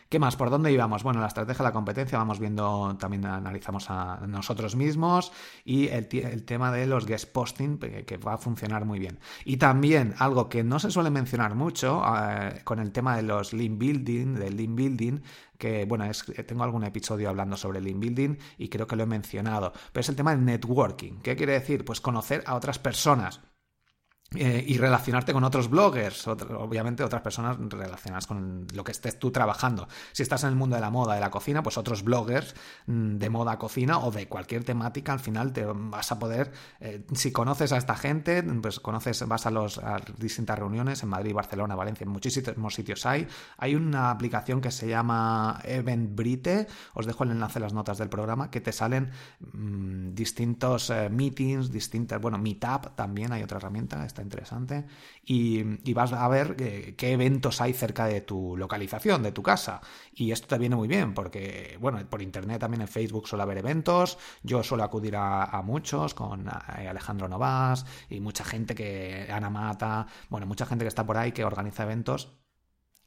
¿Qué 0.10 0.18
más? 0.18 0.36
¿Por 0.36 0.50
dónde 0.50 0.72
íbamos? 0.72 1.04
Bueno, 1.04 1.22
la 1.22 1.28
estrategia 1.28 1.60
de 1.60 1.70
la 1.70 1.72
competencia 1.72 2.18
vamos 2.18 2.39
viendo, 2.39 2.98
también 3.00 3.28
analizamos 3.28 3.92
a 3.92 4.25
nosotros 4.25 4.75
mismos 4.75 5.32
y 5.63 5.88
el, 5.89 6.08
tema 6.46 6.72
de 6.72 6.88
los 6.88 7.06
guest 7.06 7.32
posting 7.32 7.78
que, 7.78 8.18
va 8.18 8.34
a 8.34 8.38
funcionar 8.39 8.86
muy 8.86 8.98
bien. 8.98 9.20
Y 9.46 9.58
también 9.58 10.16
algo 10.18 10.50
que 10.50 10.63
no 10.63 10.80
se 10.80 10.89
suele 10.89 11.12
mencionar 11.12 11.54
mucho 11.54 12.01
eh, 12.04 12.62
con 12.63 12.80
el 12.80 12.92
tema 12.92 13.18
de 13.18 13.22
los 13.22 13.54
link 13.54 13.78
building, 13.78 14.34
del 14.34 14.58
link 14.58 14.74
building, 14.74 15.20
que 15.60 15.86
bueno, 15.86 16.06
es, 16.06 16.25
tengo 16.48 16.63
algún 16.63 16.86
episodio 16.86 17.30
hablando 17.30 17.56
sobre 17.56 17.80
link 17.80 18.00
building 18.00 18.36
y 18.58 18.68
creo 18.68 18.88
que 18.88 18.96
lo 18.96 19.04
he 19.04 19.06
mencionado, 19.06 19.74
pero 19.92 20.01
es 20.01 20.10
el 20.10 20.16
tema 20.16 20.32
del 20.32 20.44
networking. 20.44 21.20
¿Qué 21.22 21.36
quiere 21.36 21.54
decir? 21.54 21.86
Pues 21.86 22.01
conocer 22.01 22.44
a 22.48 22.56
otras 22.56 22.80
personas. 22.80 23.42
Eh, 24.36 24.64
y 24.68 24.78
relacionarte 24.78 25.34
con 25.34 25.44
otros 25.44 25.72
bloggers, 25.72 26.28
obviamente 26.28 27.04
otras 27.04 27.24
personas 27.24 27.58
relacionadas 27.60 28.28
con 28.28 28.68
lo 28.76 28.84
que 28.84 28.92
estés 28.92 29.18
tú 29.18 29.32
trabajando. 29.32 29.88
Si 30.12 30.22
estás 30.22 30.44
en 30.44 30.50
el 30.50 30.56
mundo 30.56 30.76
de 30.76 30.82
la 30.82 30.92
moda, 30.92 31.16
de 31.16 31.20
la 31.20 31.32
cocina, 31.32 31.64
pues 31.64 31.80
otros 31.80 32.04
bloggers 32.04 32.54
mm, 32.86 33.18
de 33.18 33.30
moda, 33.32 33.58
cocina 33.58 33.98
o 33.98 34.12
de 34.12 34.28
cualquier 34.28 34.64
temática, 34.64 35.14
al 35.14 35.20
final 35.20 35.52
te 35.52 35.66
vas 35.66 36.12
a 36.12 36.20
poder, 36.20 36.52
eh, 36.80 37.08
si 37.16 37.32
conoces 37.32 37.72
a 37.72 37.78
esta 37.78 37.96
gente, 37.96 38.44
pues 38.44 38.80
conoces, 38.80 39.28
vas 39.28 39.48
a, 39.48 39.52
los, 39.52 39.82
distintas 40.20 40.60
reuniones 40.60 41.02
en 41.02 41.10
Madrid, 41.10 41.34
Barcelona, 41.34 41.74
Valencia, 41.74 42.04
en 42.06 42.12
muchísimos 42.12 42.76
sitios 42.76 43.08
hay. 43.08 43.28
Hay 43.58 43.74
una 43.74 44.12
aplicación 44.12 44.62
que 44.62 44.70
se 44.70 44.88
llama 44.88 45.60
Eventbrite, 45.64 46.68
os 46.94 47.08
dejo 47.08 47.24
el 47.24 47.32
enlace 47.32 47.58
en 47.58 47.64
las 47.64 47.74
notas 47.74 47.98
del 47.98 48.10
programa, 48.10 48.52
que 48.52 48.62
te 48.62 48.74
salen 48.74 49.10
mmm, 49.40 50.14
distintos 50.14 50.92
eh, 50.92 51.10
meetings, 51.10 51.72
distintas, 51.72 52.22
bueno, 52.22 52.38
Meetup 52.38 52.96
también 52.96 53.34
hay 53.34 53.42
otra 53.42 53.58
herramienta, 53.58 54.06
interesante. 54.22 54.86
Y, 55.24 55.64
vas 55.94 56.14
a 56.14 56.28
ver 56.28 56.56
eh, 56.60 56.96
qué 56.98 57.12
eventos 57.14 57.62
hay 57.62 57.74
cerca 57.74 58.06
de 58.06 58.22
tu 58.22 58.56
localización, 58.58 59.24
de 59.24 59.32
tu 59.32 59.44
casa. 59.44 59.82
Y 60.14 60.32
esto 60.32 60.48
te 60.48 60.58
viene 60.58 60.76
muy 60.76 60.88
bien, 60.88 61.14
porque, 61.14 61.78
bueno, 61.80 62.00
por 62.10 62.22
internet 62.22 62.60
también 62.60 62.82
en 62.82 62.88
Facebook 62.88 63.28
suele 63.28 63.44
haber 63.44 63.58
eventos. 63.58 64.18
Yo 64.44 64.64
suelo 64.64 64.84
acudir 64.84 65.16
a, 65.18 65.62
muchos 65.64 66.14
con 66.14 66.48
eh, 66.48 66.88
Alejandro 66.88 67.28
Novas 67.28 67.86
y 68.10 68.20
mucha 68.20 68.44
gente 68.44 68.76
que, 68.76 69.28
Ana 69.32 69.50
Mata, 69.50 70.08
bueno, 70.30 70.46
mucha 70.46 70.66
gente 70.66 70.84
que 70.86 70.90
está 70.90 71.06
por 71.06 71.18
ahí 71.18 71.32
que 71.32 71.44
organiza 71.44 71.84
eventos 71.84 72.40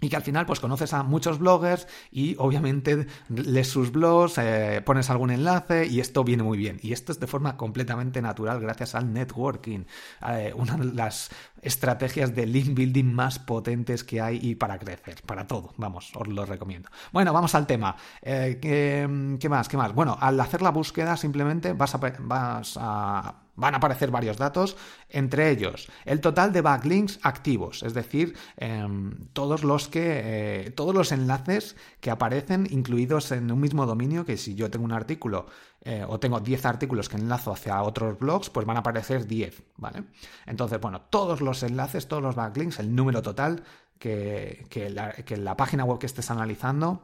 y 0.02 0.08
que 0.08 0.16
al 0.16 0.22
final 0.22 0.44
pues 0.44 0.60
conoces 0.60 0.92
a 0.92 1.04
muchos 1.04 1.38
bloggers 1.38 1.86
y 2.10 2.34
obviamente 2.38 3.06
lees 3.28 3.68
sus 3.68 3.92
blogs, 3.92 4.36
eh, 4.36 4.82
pones 4.84 5.08
algún 5.08 5.30
enlace 5.30 5.86
y 5.86 6.00
esto 6.00 6.24
viene 6.24 6.42
muy 6.42 6.58
bien. 6.58 6.78
Y 6.82 6.92
esto 6.92 7.12
es 7.12 7.20
de 7.20 7.28
forma 7.28 7.56
completamente 7.56 8.20
natural 8.20 8.60
gracias 8.60 8.94
al 8.96 9.12
networking, 9.12 9.84
eh, 10.28 10.52
una 10.56 10.76
de 10.76 10.92
las 10.92 11.30
estrategias 11.62 12.34
de 12.34 12.46
link 12.46 12.74
building 12.74 13.14
más 13.14 13.38
potentes 13.38 14.02
que 14.02 14.20
hay 14.20 14.40
y 14.42 14.56
para 14.56 14.76
crecer, 14.78 15.22
para 15.24 15.46
todo, 15.46 15.72
vamos, 15.76 16.10
os 16.16 16.26
lo 16.26 16.44
recomiendo. 16.44 16.90
Bueno, 17.12 17.32
vamos 17.32 17.54
al 17.54 17.68
tema. 17.68 17.94
Eh, 18.20 18.58
¿qué, 18.60 19.48
más? 19.48 19.68
¿Qué 19.68 19.76
más? 19.76 19.94
Bueno, 19.94 20.18
al 20.20 20.38
hacer 20.40 20.62
la 20.62 20.70
búsqueda 20.70 21.16
simplemente 21.16 21.74
vas 21.74 21.94
a, 21.94 21.98
vas 21.98 22.76
a 22.80 23.42
van 23.62 23.74
a 23.74 23.76
aparecer 23.76 24.10
varios 24.10 24.38
datos, 24.38 24.76
entre 25.08 25.50
ellos 25.50 25.88
el 26.04 26.20
total 26.20 26.52
de 26.52 26.62
backlinks 26.62 27.20
activos, 27.22 27.84
es 27.84 27.94
decir, 27.94 28.34
em, 28.56 29.28
todos 29.32 29.62
los 29.62 29.86
que 29.88 30.66
eh, 30.66 30.70
todos 30.72 30.94
los 30.94 31.12
enlaces 31.12 31.76
que 32.00 32.10
aparecen 32.10 32.66
incluidos 32.70 33.30
en 33.30 33.50
un 33.52 33.60
mismo 33.60 33.86
dominio, 33.86 34.24
que 34.24 34.36
si 34.36 34.56
yo 34.56 34.68
tengo 34.68 34.84
un 34.84 34.92
artículo 34.92 35.46
eh, 35.84 36.04
o 36.06 36.18
tengo 36.18 36.40
10 36.40 36.66
artículos 36.66 37.08
que 37.08 37.16
enlazo 37.16 37.52
hacia 37.52 37.82
otros 37.82 38.18
blogs, 38.18 38.50
pues 38.50 38.66
van 38.66 38.76
a 38.76 38.80
aparecer 38.80 39.26
10, 39.26 39.62
¿vale? 39.76 40.04
Entonces, 40.46 40.80
bueno, 40.80 41.02
todos 41.02 41.40
los 41.40 41.62
enlaces, 41.62 42.08
todos 42.08 42.22
los 42.22 42.34
backlinks, 42.34 42.80
el 42.80 42.94
número 42.94 43.22
total 43.22 43.62
que, 43.98 44.66
la, 44.90 45.56
página 45.56 45.84
web 45.84 45.98
que 46.00 46.06
estés 46.06 46.30
analizando 46.30 47.02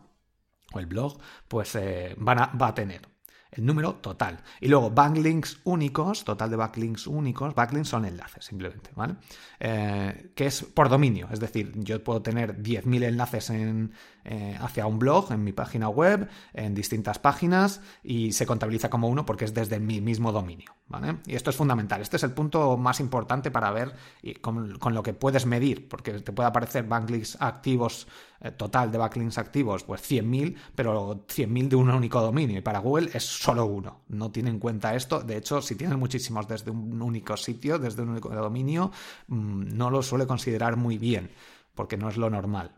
o 0.73 0.81
el 0.81 0.87
blog, 0.87 1.19
pues 1.47 1.75
eh, 1.77 2.15
van 2.19 2.41
a, 2.41 2.47
va 2.47 2.69
a 2.69 2.75
tener 2.75 3.18
el 3.51 3.65
número 3.65 3.95
total. 3.97 4.41
Y 4.61 4.69
luego 4.69 4.91
backlinks 4.91 5.61
únicos, 5.65 6.25
total 6.25 6.51
de 6.51 6.57
backlinks 6.57 7.07
únicos, 7.07 7.55
backlinks 7.55 7.89
son 7.89 8.05
enlaces 8.05 8.45
simplemente, 8.45 8.91
¿vale? 8.95 9.17
Eh, 9.59 10.31
que 10.35 10.47
es 10.47 10.63
por 10.63 10.89
dominio, 10.89 11.29
es 11.33 11.41
decir, 11.41 11.73
yo 11.77 12.03
puedo 12.03 12.23
tener 12.23 12.63
10.000 12.63 13.05
enlaces 13.05 13.51
en, 13.51 13.93
eh, 14.25 14.57
hacia 14.61 14.87
un 14.87 14.99
blog 14.99 15.33
en 15.33 15.45
mi 15.45 15.53
página 15.53 15.89
web, 15.89 16.29
en 16.53 16.75
distintas 16.75 17.19
páginas, 17.19 17.81
y 18.03 18.33
se 18.33 18.47
contabiliza 18.47 18.91
como 18.91 19.09
uno 19.09 19.25
porque 19.25 19.45
es 19.45 19.55
desde 19.55 19.81
mi 19.81 20.01
mismo 20.01 20.33
dominio. 20.33 20.75
Y 21.27 21.35
esto 21.35 21.51
es 21.51 21.57
fundamental, 21.57 22.01
este 22.01 22.17
es 22.17 22.23
el 22.23 22.33
punto 22.33 22.77
más 22.79 22.99
importante 23.01 23.51
para 23.51 23.71
ver 23.71 23.95
con, 24.41 24.79
con 24.79 24.95
lo 24.95 25.03
que 25.03 25.13
puedes 25.13 25.45
medir, 25.45 25.89
porque 25.89 26.13
te 26.13 26.33
puede 26.33 26.49
aparecer 26.49 26.85
backlinks 26.85 27.37
activos 27.41 28.07
eh, 28.41 28.53
total 28.53 28.93
de 28.93 28.99
backlinks 28.99 29.37
activos, 29.39 29.83
pues 29.83 30.01
100.000, 30.09 30.57
pero 30.75 31.27
100.000 31.27 31.69
de 31.69 31.77
un 31.77 31.91
único 31.91 32.21
dominio. 32.21 32.59
Y 32.59 32.63
para 32.63 32.79
Google 32.79 33.11
es 33.13 33.25
solo 33.25 33.67
uno. 33.67 34.03
No 34.09 34.31
tiene 34.31 34.51
en 34.51 34.61
cuenta 34.61 34.95
esto. 34.95 35.21
De 35.21 35.37
hecho, 35.37 35.61
si 35.61 35.75
tienes 35.75 35.99
muchísimos 35.99 36.47
desde 36.47 36.71
un 36.71 37.03
único 37.03 37.37
sitio, 37.37 37.79
desde 37.79 38.03
un 38.03 38.11
único 38.11 38.29
dominio, 38.29 38.93
mm, 39.27 39.77
no 39.77 39.91
lo 39.91 40.03
suele 40.03 40.27
considerar 40.27 40.77
muy 40.77 40.99
bien, 40.99 41.31
porque 41.75 41.97
no 41.97 42.09
es 42.09 42.17
lo 42.17 42.31
normal. 42.31 42.71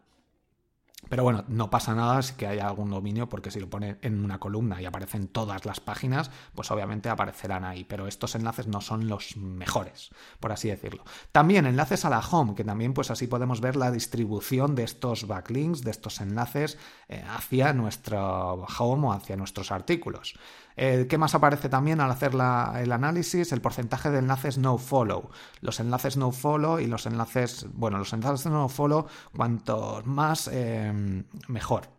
Pero 1.11 1.25
bueno, 1.25 1.45
no 1.49 1.71
pasa 1.71 1.95
nada 1.95 2.23
si 2.23 2.35
que 2.35 2.47
haya 2.47 2.69
algún 2.69 2.89
dominio, 2.89 3.29
porque 3.29 3.51
si 3.51 3.59
lo 3.59 3.69
pone 3.69 3.99
en 4.01 4.25
una 4.25 4.39
columna 4.39 4.81
y 4.81 4.87
aparecen 4.87 5.27
todas 5.27 5.67
las 5.67 5.81
páginas, 5.81 6.31
pues 6.55 6.71
obviamente 6.71 7.09
aparecerán 7.09 7.65
ahí. 7.65 7.83
Pero 7.83 8.07
estos 8.07 8.37
enlaces 8.37 8.69
no 8.69 8.81
son 8.81 9.09
los 9.09 9.37
mejores, 9.37 10.11
por 10.39 10.53
así 10.53 10.69
decirlo. 10.69 11.03
También 11.33 11.67
enlaces 11.67 12.05
a 12.05 12.11
la 12.11 12.21
home, 12.21 12.55
que 12.55 12.63
también 12.63 12.95
pues 12.95 13.11
así 13.11 13.27
podemos 13.27 13.61
ver 13.61 13.75
la 13.75 13.91
distribución 13.91 14.77
de 14.77 14.85
estos 14.85 15.27
backlinks, 15.27 15.83
de 15.83 15.91
estos 15.91 16.21
enlaces 16.21 16.79
eh, 17.09 17.25
hacia 17.29 17.73
nuestro 17.73 18.67
home 18.79 19.09
o 19.09 19.13
hacia 19.13 19.37
nuestros 19.37 19.73
artículos. 19.73 20.39
Eh, 20.83 21.07
¿Qué 21.11 21.19
más 21.19 21.35
aparece 21.35 21.69
también 21.69 22.01
al 22.01 22.11
hacer 22.11 22.33
el 22.33 22.93
análisis? 22.93 23.53
El 23.53 23.61
porcentaje 23.61 24.11
de 24.11 24.21
enlaces 24.21 24.57
no 24.57 24.79
follow. 24.79 25.29
Los 25.61 25.79
enlaces 25.79 26.17
no 26.17 26.33
follow 26.33 26.81
y 26.81 26.87
los 26.87 27.05
enlaces, 27.05 27.67
bueno, 27.75 27.99
los 27.99 28.15
enlaces 28.15 28.47
no 28.47 28.67
follow, 28.71 29.07
cuantos 29.37 30.07
más, 30.07 30.49
eh, 30.51 31.23
mejor. 31.49 31.91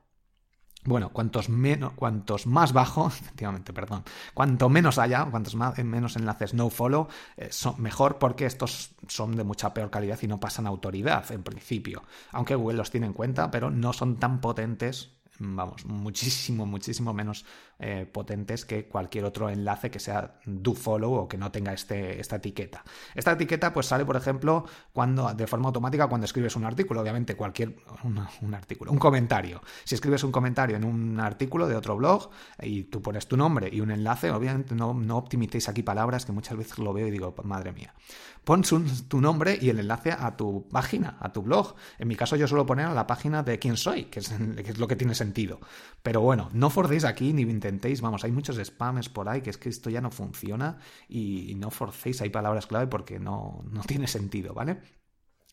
Bueno, 0.84 1.10
cuantos, 1.10 1.48
menos, 1.48 1.94
cuantos 1.94 2.48
más 2.48 2.74
bajo, 2.74 3.06
efectivamente, 3.22 3.72
perdón, 3.72 4.04
cuanto 4.34 4.68
menos 4.68 4.98
haya, 4.98 5.26
cuantos 5.26 5.54
más, 5.54 5.78
menos 5.84 6.16
enlaces 6.16 6.56
no 6.56 6.72
follow, 6.72 7.08
eh, 7.38 7.50
son 7.52 7.80
mejor 7.80 8.18
porque 8.18 8.48
estos 8.48 8.96
son 9.08 9.36
de 9.36 9.44
mucha 9.44 9.76
peor 9.76 9.92
calidad 9.92 10.18
y 10.24 10.28
no 10.28 10.40
pasan 10.40 10.66
autoridad 10.66 11.32
en 11.32 11.44
principio. 11.44 12.02
Aunque 12.32 12.56
Google 12.56 12.78
los 12.78 12.90
tiene 12.90 13.06
en 13.06 13.14
cuenta, 13.14 13.52
pero 13.52 13.70
no 13.70 13.94
son 13.94 14.18
tan 14.18 14.42
potentes 14.42 15.22
vamos, 15.42 15.86
muchísimo, 15.86 16.66
muchísimo 16.66 17.14
menos 17.14 17.46
eh, 17.84 18.06
potentes 18.06 18.64
que 18.64 18.86
cualquier 18.86 19.26
otro 19.26 19.50
enlace 19.50 19.90
que 19.90 20.00
sea 20.00 20.40
do 20.46 20.76
follow 20.76 21.16
o 21.16 21.28
que 21.28 21.36
no 21.36 21.52
tenga 21.52 21.74
este, 21.74 22.20
esta 22.20 22.36
etiqueta. 22.36 22.84
Esta 23.16 23.32
etiqueta 23.32 23.74
pues 23.74 23.88
sale, 23.88 24.06
por 24.06 24.16
ejemplo, 24.16 24.66
cuando 24.94 25.34
de 25.34 25.48
forma 25.48 25.66
automática 25.70 26.06
cuando 26.06 26.26
escribes 26.26 26.56
un 26.56 26.66
artículo, 26.66 27.02
obviamente 27.02 27.36
cualquier 27.36 27.76
un, 28.04 28.54
artículo, 28.54 28.92
un 28.92 29.00
comentario. 29.00 29.64
Si 29.84 29.96
escribes 29.96 30.24
un 30.24 30.32
comentario 30.32 30.76
en 30.78 30.86
un 30.86 31.20
artículo 31.20 31.68
de 31.68 31.76
otro 31.76 31.98
blog 31.98 32.30
y 32.62 32.84
tú 32.84 33.02
pones 33.02 33.28
tu 33.28 33.36
nombre 33.36 33.68
y 33.72 33.82
un 33.82 33.90
enlace, 33.90 34.30
obviamente 34.30 34.76
no, 34.76 34.94
no 34.94 35.18
optimicéis 35.18 35.68
aquí 35.68 35.82
palabras 35.82 36.24
que 36.24 36.34
muchas 36.34 36.58
veces 36.58 36.78
lo 36.78 36.94
veo 36.94 37.08
y 37.08 37.12
digo, 37.12 37.34
madre 37.44 37.72
mía. 37.72 37.96
Pon 38.44 38.64
tu 39.08 39.22
nombre 39.22 39.60
y 39.62 39.70
el 39.70 39.80
enlace 39.80 40.12
a 40.12 40.36
tu 40.36 40.68
página, 40.72 41.16
a 41.20 41.32
tu 41.32 41.44
blog. 41.44 41.76
En 42.00 42.08
mi 42.08 42.16
caso 42.16 42.36
yo 42.36 42.48
suelo 42.48 42.66
poner 42.66 42.88
a 42.88 42.94
la 42.94 43.06
página 43.06 43.44
de 43.44 43.60
quién 43.60 43.78
soy, 43.78 44.06
que 44.06 44.20
es, 44.20 44.80
lo 44.80 44.88
que 44.88 44.96
tiene 44.96 45.14
sentido. 45.14 45.60
Pero 46.02 46.22
bueno, 46.22 46.50
no 46.52 46.72
forcéis 46.72 47.06
aquí 47.06 47.34
ni 47.34 47.44
intentéis, 47.44 47.71
vamos, 48.01 48.24
hay 48.24 48.32
muchos 48.32 48.58
spams 48.58 49.10
por 49.10 49.30
ahí 49.30 49.42
que 49.42 49.50
es 49.50 49.58
que 49.58 49.70
esto 49.70 49.90
ya 49.90 50.01
no 50.01 50.12
funciona 50.12 50.80
y 51.08 51.56
no 51.56 51.72
forcéis, 51.72 52.22
hay 52.22 52.30
palabras 52.30 52.68
clave 52.68 52.88
porque 52.88 53.20
no, 53.20 53.63
no 53.72 53.82
tiene 53.84 54.08
sentido, 54.08 54.54
¿vale? 54.54 54.82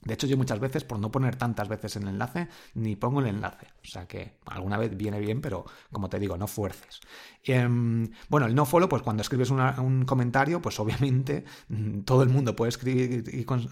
De 0.00 0.14
hecho, 0.14 0.26
yo 0.26 0.36
muchas 0.36 0.60
veces, 0.60 0.84
por 0.84 0.98
no 0.98 1.10
poner 1.10 1.36
tantas 1.36 1.68
veces 1.68 1.96
el 1.96 2.06
enlace, 2.06 2.48
ni 2.74 2.94
pongo 2.94 3.20
el 3.20 3.26
enlace. 3.26 3.66
O 3.82 3.86
sea 3.86 4.06
que 4.06 4.38
alguna 4.46 4.78
vez 4.78 4.96
viene 4.96 5.18
bien, 5.18 5.40
pero 5.40 5.64
como 5.90 6.08
te 6.08 6.18
digo, 6.18 6.36
no 6.36 6.46
fuerces. 6.46 7.00
Em, 7.44 8.08
bueno, 8.28 8.46
el 8.46 8.54
no 8.54 8.64
follow, 8.64 8.88
pues 8.88 9.02
cuando 9.02 9.22
escribes 9.22 9.50
un 9.50 10.04
comentario, 10.04 10.62
pues 10.62 10.78
obviamente 10.78 11.44
todo 12.04 12.22
el 12.22 12.28
mundo 12.28 12.54
puede 12.54 12.68
escribir 12.68 13.24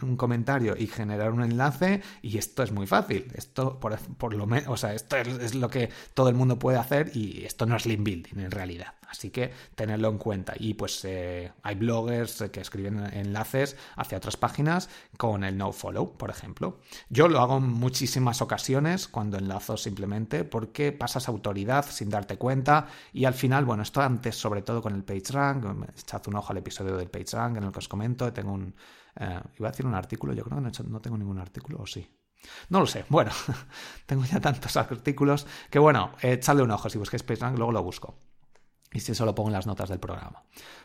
un 0.02 0.16
comentario 0.16 0.74
y 0.76 0.86
generar 0.86 1.32
un 1.32 1.42
enlace, 1.42 2.02
y 2.22 2.38
esto 2.38 2.62
es 2.62 2.72
muy 2.72 2.86
fácil. 2.86 3.30
Esto, 3.34 3.78
por, 3.78 4.34
lo 4.34 4.46
menos, 4.46 4.68
o 4.68 4.76
sea, 4.76 4.94
esto 4.94 5.16
es, 5.16 5.54
lo 5.54 5.68
que 5.70 5.90
todo 6.14 6.28
el 6.28 6.34
mundo 6.34 6.58
puede 6.58 6.78
hacer, 6.78 7.12
y 7.14 7.44
esto 7.44 7.66
no 7.66 7.76
es 7.76 7.86
link 7.86 8.02
building 8.02 8.40
en 8.40 8.50
realidad. 8.50 8.94
Así 9.08 9.30
que 9.30 9.52
tenerlo 9.74 10.08
en 10.08 10.18
cuenta. 10.18 10.54
Y 10.58 10.74
pues 10.74 11.04
eh, 11.04 11.52
hay 11.62 11.76
bloggers 11.76 12.44
que 12.52 12.60
escriben 12.60 12.98
enlaces 13.14 13.76
hacia 13.94 14.18
otras 14.18 14.36
páginas 14.36 14.88
con 15.16 15.44
el 15.44 15.56
no 15.56 15.72
follow, 15.72 16.15
por 16.16 16.30
ejemplo. 16.30 16.78
Yo 17.08 17.28
lo 17.28 17.40
hago 17.40 17.58
en 17.58 17.68
muchísimas 17.68 18.42
ocasiones 18.42 19.08
cuando 19.08 19.38
enlazo 19.38 19.76
simplemente 19.76 20.44
porque 20.44 20.92
pasas 20.92 21.28
autoridad 21.28 21.86
sin 21.88 22.10
darte 22.10 22.36
cuenta 22.36 22.86
y 23.12 23.24
al 23.24 23.34
final, 23.34 23.64
bueno, 23.64 23.82
esto 23.82 24.00
antes 24.00 24.36
sobre 24.36 24.62
todo 24.62 24.82
con 24.82 24.94
el 24.94 25.04
PageRank, 25.04 25.64
echad 25.98 26.22
un 26.28 26.36
ojo 26.36 26.52
al 26.52 26.58
episodio 26.58 26.96
del 26.96 27.08
PageRank 27.08 27.56
en 27.58 27.64
el 27.64 27.72
que 27.72 27.78
os 27.78 27.88
comento, 27.88 28.32
tengo 28.32 28.52
un... 28.52 28.74
Eh, 29.18 29.40
iba 29.58 29.68
a 29.68 29.70
decir 29.70 29.86
un 29.86 29.94
artículo, 29.94 30.34
yo 30.34 30.44
creo 30.44 30.58
que 30.58 30.82
no, 30.84 31.00
tengo 31.00 31.16
ningún 31.16 31.38
artículo, 31.38 31.78
o 31.80 31.86
sí. 31.86 32.06
No 32.68 32.80
lo 32.80 32.86
sé. 32.86 33.04
Bueno, 33.10 33.32
tengo 34.06 34.24
ya 34.24 34.40
tantos 34.40 34.76
artículos 34.76 35.46
que, 35.70 35.78
bueno, 35.78 36.12
echadle 36.20 36.62
un 36.62 36.70
ojo 36.70 36.90
si 36.90 36.98
busquéis 36.98 37.22
PageRank, 37.22 37.56
luego 37.56 37.72
lo 37.72 37.82
busco. 37.82 38.18
Y 38.92 39.00
si 39.00 39.12
eso 39.12 39.24
lo 39.24 39.34
pongo 39.34 39.48
en 39.48 39.54
las 39.54 39.66
notas 39.66 39.88
del 39.88 39.98
programa. 39.98 40.44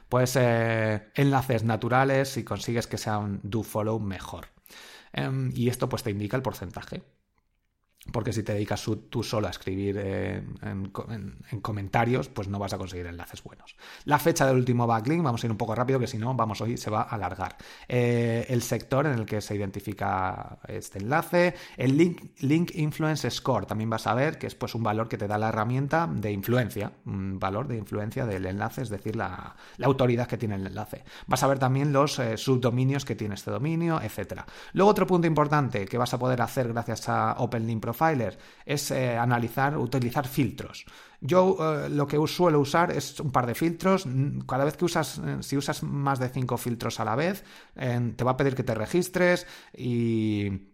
Pues 0.10 0.36
eh, 0.36 1.12
enlaces 1.16 1.64
naturales, 1.64 2.30
si 2.30 2.44
consigues 2.44 2.88
que 2.88 2.98
sea 2.98 3.18
un 3.18 3.40
do 3.44 3.64
follow, 3.64 4.00
mejor. 4.00 4.48
Em, 5.14 5.52
y 5.56 5.70
esto 5.70 5.90
pues 5.90 6.04
te 6.04 6.12
indica 6.12 6.38
el 6.38 6.44
porcentaje. 6.44 7.04
Porque 8.12 8.34
si 8.34 8.42
te 8.42 8.54
dedicas 8.54 8.84
tú 9.10 9.22
solo 9.22 9.46
a 9.46 9.52
escribir 9.52 9.96
eh, 10.00 10.44
en, 10.64 11.62
comentarios, 11.62 12.30
pues 12.30 12.48
no 12.48 12.58
vas 12.58 12.74
a 12.74 12.80
conseguir 12.80 13.06
enlaces 13.06 13.44
buenos. 13.44 13.76
La 14.06 14.18
fecha 14.18 14.48
del 14.48 14.56
último 14.56 14.88
backlink, 14.88 15.22
vamos 15.22 15.44
a 15.44 15.46
ir 15.46 15.52
un 15.52 15.58
poco 15.58 15.76
rápido, 15.76 16.00
que 16.00 16.08
si 16.08 16.18
no, 16.18 16.34
vamos, 16.34 16.60
hoy 16.62 16.78
se 16.78 16.90
va 16.90 17.02
a 17.02 17.16
alargar. 17.16 17.58
Eh, 17.88 18.48
el 18.50 18.64
sector 18.64 19.06
en 19.06 19.14
el 19.14 19.26
que 19.28 19.40
se 19.40 19.56
identifica 19.56 20.58
este 20.68 20.98
enlace. 20.98 21.54
El 21.78 21.96
link, 21.96 22.22
link 22.40 22.72
Influence 22.74 23.30
Score, 23.30 23.68
también 23.68 23.92
vas 23.92 24.08
a 24.08 24.16
ver 24.16 24.40
que 24.40 24.48
es 24.48 24.56
pues 24.56 24.74
un 24.74 24.82
valor 24.82 25.08
que 25.08 25.20
te 25.20 25.28
da 25.28 25.38
la 25.38 25.50
herramienta 25.50 26.10
de 26.12 26.32
influencia, 26.32 26.94
un 27.06 27.38
valor 27.40 27.68
de 27.68 27.78
influencia 27.78 28.26
del 28.26 28.48
enlace, 28.48 28.82
es 28.82 28.90
decir, 28.90 29.16
la, 29.16 29.56
autoridad 29.84 30.28
que 30.28 30.38
tiene 30.38 30.56
el 30.56 30.66
enlace. 30.66 31.04
Vas 31.28 31.44
a 31.44 31.48
ver 31.48 31.60
también 31.60 31.94
los 31.94 32.18
eh, 32.18 32.36
subdominios 32.38 33.06
que 33.06 33.16
tiene 33.16 33.36
este 33.36 33.52
dominio, 33.52 34.02
etcétera. 34.02 34.48
Luego 34.74 34.90
otro 34.90 35.06
punto 35.06 35.28
importante 35.28 35.86
que 35.86 36.00
vas 36.00 36.16
a 36.16 36.20
poder 36.20 36.42
hacer 36.42 36.70
gracias 36.70 37.08
a 37.08 37.36
OpenLink 37.38 37.82
Pro 37.82 37.91
Profiler? 37.94 38.38
Es 38.66 38.92
eh, 38.92 39.18
analizar, 39.18 39.78
utilizar 39.78 40.28
filtros. 40.28 40.86
Yo 41.20 41.58
eh, 41.60 41.90
lo 41.90 42.08
que 42.08 42.18
suelo 42.28 42.60
usar 42.60 42.92
es 42.92 43.20
un 43.20 43.32
par 43.32 43.46
de 43.46 43.56
filtros. 43.56 44.06
Cada 44.48 44.66
vez 44.66 44.78
que 44.78 44.86
usas, 44.86 45.20
eh, 45.20 45.38
si 45.42 45.58
usas 45.58 45.84
más 45.84 46.20
de 46.20 46.30
cinco 46.30 46.58
filtros 46.58 47.00
a 47.00 47.06
la 47.06 47.16
vez, 47.16 47.44
te 47.76 48.24
va 48.24 48.32
a 48.32 48.38
pedir 48.38 48.56
que 48.56 48.64
te 48.64 48.74
registres 48.74 49.46
y 49.76 50.71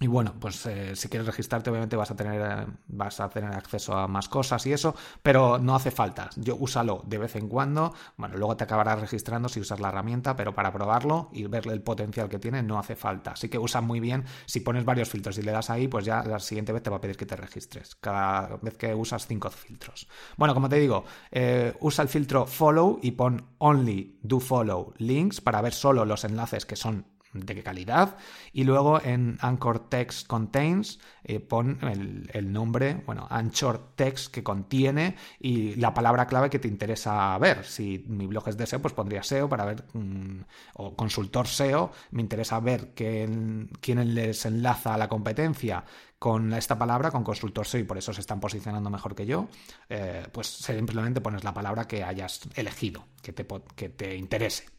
y 0.00 0.08
bueno, 0.08 0.34
pues 0.40 0.66
eh, 0.66 0.96
si 0.96 1.08
quieres 1.08 1.26
registrarte, 1.26 1.70
obviamente 1.70 1.94
vas 1.94 2.10
a 2.10 2.16
tener 2.16 2.42
eh, 2.42 2.66
vas 2.88 3.20
a 3.20 3.28
tener 3.28 3.52
acceso 3.52 3.96
a 3.96 4.08
más 4.08 4.28
cosas 4.28 4.66
y 4.66 4.72
eso, 4.72 4.96
pero 5.22 5.58
no 5.58 5.76
hace 5.76 5.92
falta. 5.92 6.30
Yo 6.34 6.56
úsalo 6.56 7.04
de 7.06 7.18
vez 7.18 7.36
en 7.36 7.48
cuando. 7.48 7.94
Bueno, 8.16 8.36
luego 8.36 8.56
te 8.56 8.64
acabarás 8.64 9.00
registrando 9.00 9.48
si 9.48 9.60
usas 9.60 9.78
la 9.78 9.88
herramienta, 9.88 10.34
pero 10.34 10.52
para 10.52 10.72
probarlo 10.72 11.30
y 11.32 11.46
verle 11.46 11.74
el 11.74 11.82
potencial 11.82 12.28
que 12.28 12.40
tiene, 12.40 12.60
no 12.64 12.78
hace 12.78 12.96
falta. 12.96 13.32
Así 13.32 13.48
que 13.48 13.58
usa 13.58 13.80
muy 13.82 14.00
bien. 14.00 14.24
Si 14.46 14.60
pones 14.60 14.84
varios 14.84 15.08
filtros 15.08 15.38
y 15.38 15.42
le 15.42 15.52
das 15.52 15.70
ahí, 15.70 15.86
pues 15.86 16.04
ya 16.04 16.24
la 16.24 16.40
siguiente 16.40 16.72
vez 16.72 16.82
te 16.82 16.90
va 16.90 16.96
a 16.96 17.00
pedir 17.00 17.16
que 17.16 17.26
te 17.26 17.36
registres. 17.36 17.94
Cada 17.94 18.58
vez 18.60 18.76
que 18.76 18.92
usas 18.96 19.28
cinco 19.28 19.48
filtros. 19.50 20.08
Bueno, 20.36 20.54
como 20.54 20.68
te 20.68 20.76
digo, 20.76 21.04
eh, 21.30 21.72
usa 21.80 22.02
el 22.02 22.08
filtro 22.08 22.46
follow 22.46 22.98
y 23.00 23.12
pon 23.12 23.46
only 23.58 24.18
do 24.22 24.40
follow 24.40 24.92
links 24.98 25.40
para 25.40 25.62
ver 25.62 25.72
solo 25.72 26.04
los 26.04 26.24
enlaces 26.24 26.66
que 26.66 26.74
son 26.74 27.13
de 27.34 27.54
qué 27.54 27.62
calidad. 27.62 28.16
Y 28.52 28.64
luego 28.64 29.00
en 29.02 29.36
Anchor 29.40 29.88
Text 29.88 30.26
Contains 30.26 31.00
eh, 31.24 31.40
pon 31.40 31.78
el, 31.82 32.52
nombre, 32.52 33.02
bueno, 33.06 33.26
Anchor 33.28 33.92
Text 33.96 34.32
que 34.32 34.42
contiene 34.42 35.16
y 35.40 35.74
la 35.74 35.92
palabra 35.92 36.26
clave 36.26 36.50
que 36.50 36.58
te 36.58 36.68
interesa 36.68 37.36
ver. 37.38 37.64
Si 37.64 38.04
mi 38.08 38.26
blog 38.26 38.48
es 38.48 38.56
de 38.56 38.66
SEO, 38.66 38.80
pues 38.80 38.94
pondría 38.94 39.22
SEO 39.22 39.48
para 39.48 39.64
ver, 39.64 39.84
mm, 39.92 40.40
o 40.74 40.96
consultor 40.96 41.46
SEO, 41.46 41.90
me 42.12 42.22
interesa 42.22 42.60
ver 42.60 42.92
quién 42.94 43.68
les 44.14 44.46
enlaza 44.46 44.94
a 44.94 44.98
la 44.98 45.08
competencia 45.08 45.84
con 46.18 46.54
esta 46.54 46.78
palabra, 46.78 47.10
con 47.10 47.24
consultor 47.24 47.66
SEO, 47.66 47.80
y 47.80 47.84
por 47.84 47.98
eso 47.98 48.12
se 48.12 48.20
están 48.20 48.40
posicionando 48.40 48.88
mejor 48.88 49.14
que 49.14 49.26
yo, 49.26 49.48
eh, 49.88 50.26
pues 50.32 50.46
simplemente 50.46 51.20
pones 51.20 51.44
la 51.44 51.52
palabra 51.52 51.86
que 51.86 52.02
hayas 52.02 52.40
elegido, 52.54 53.04
que 53.22 53.32
te, 53.32 53.46
que 53.74 53.88
te 53.90 54.16
interese. 54.16 54.73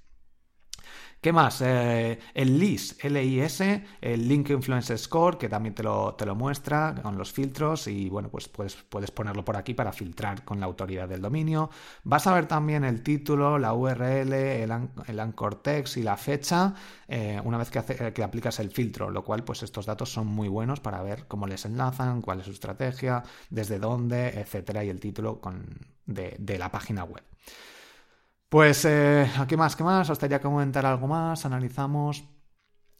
¿Qué 1.21 1.33
más? 1.33 1.59
Eh, 1.61 2.19
el 2.35 2.59
LIS, 2.59 2.97
L-I-S, 3.01 3.83
el 3.99 4.27
Link 4.27 4.51
Influence 4.51 4.95
Score, 4.97 5.39
que 5.39 5.49
también 5.49 5.73
te 5.73 5.81
lo, 5.81 6.13
te 6.13 6.25
lo, 6.25 6.35
muestra 6.35 6.93
con 7.01 7.17
los 7.17 7.31
filtros 7.31 7.87
y 7.87 8.09
bueno, 8.09 8.29
pues 8.29 8.47
puedes, 8.47 8.75
puedes 8.75 9.09
ponerlo 9.09 9.43
por 9.43 9.57
aquí 9.57 9.73
para 9.73 9.91
filtrar 9.91 10.43
con 10.43 10.59
la 10.59 10.67
autoridad 10.67 11.09
del 11.09 11.21
dominio. 11.21 11.71
Vas 12.03 12.27
a 12.27 12.33
ver 12.35 12.45
también 12.45 12.83
el 12.83 13.01
título, 13.01 13.57
la 13.57 13.73
URL, 13.73 14.33
el, 14.33 14.71
el 15.07 15.19
anchor 15.19 15.63
text 15.63 15.97
y 15.97 16.03
la 16.03 16.15
fecha 16.15 16.75
eh, 17.07 17.39
una 17.43 17.57
vez 17.57 17.69
que, 17.69 18.13
que, 18.13 18.23
aplicas 18.23 18.59
el 18.59 18.71
filtro, 18.71 19.09
lo 19.09 19.23
cual 19.23 19.43
pues 19.43 19.63
estos 19.63 19.85
datos 19.85 20.11
son 20.11 20.27
muy 20.27 20.47
buenos 20.47 20.79
para 20.79 21.01
ver 21.01 21.27
cómo 21.27 21.47
les 21.47 21.65
enlazan, 21.65 22.21
cuál 22.21 22.39
es 22.39 22.45
su 22.45 22.51
estrategia, 22.51 23.23
desde 23.49 23.79
dónde, 23.79 24.39
etcétera, 24.39 24.83
y 24.83 24.89
el 24.89 24.99
título 24.99 25.41
de, 26.05 26.35
de 26.39 26.57
la 26.57 26.71
página 26.71 27.03
web. 27.03 27.23
Pues, 28.55 28.85
eh, 28.85 29.29
¿qué 29.49 29.57
más? 29.57 29.75
¿Qué 29.75 29.83
más? 29.83 30.09
¿Os 30.09 30.17
que 30.39 30.45
comentar 30.47 30.85
algo 30.85 31.07
más? 31.07 31.45
Analizamos. 31.45 32.23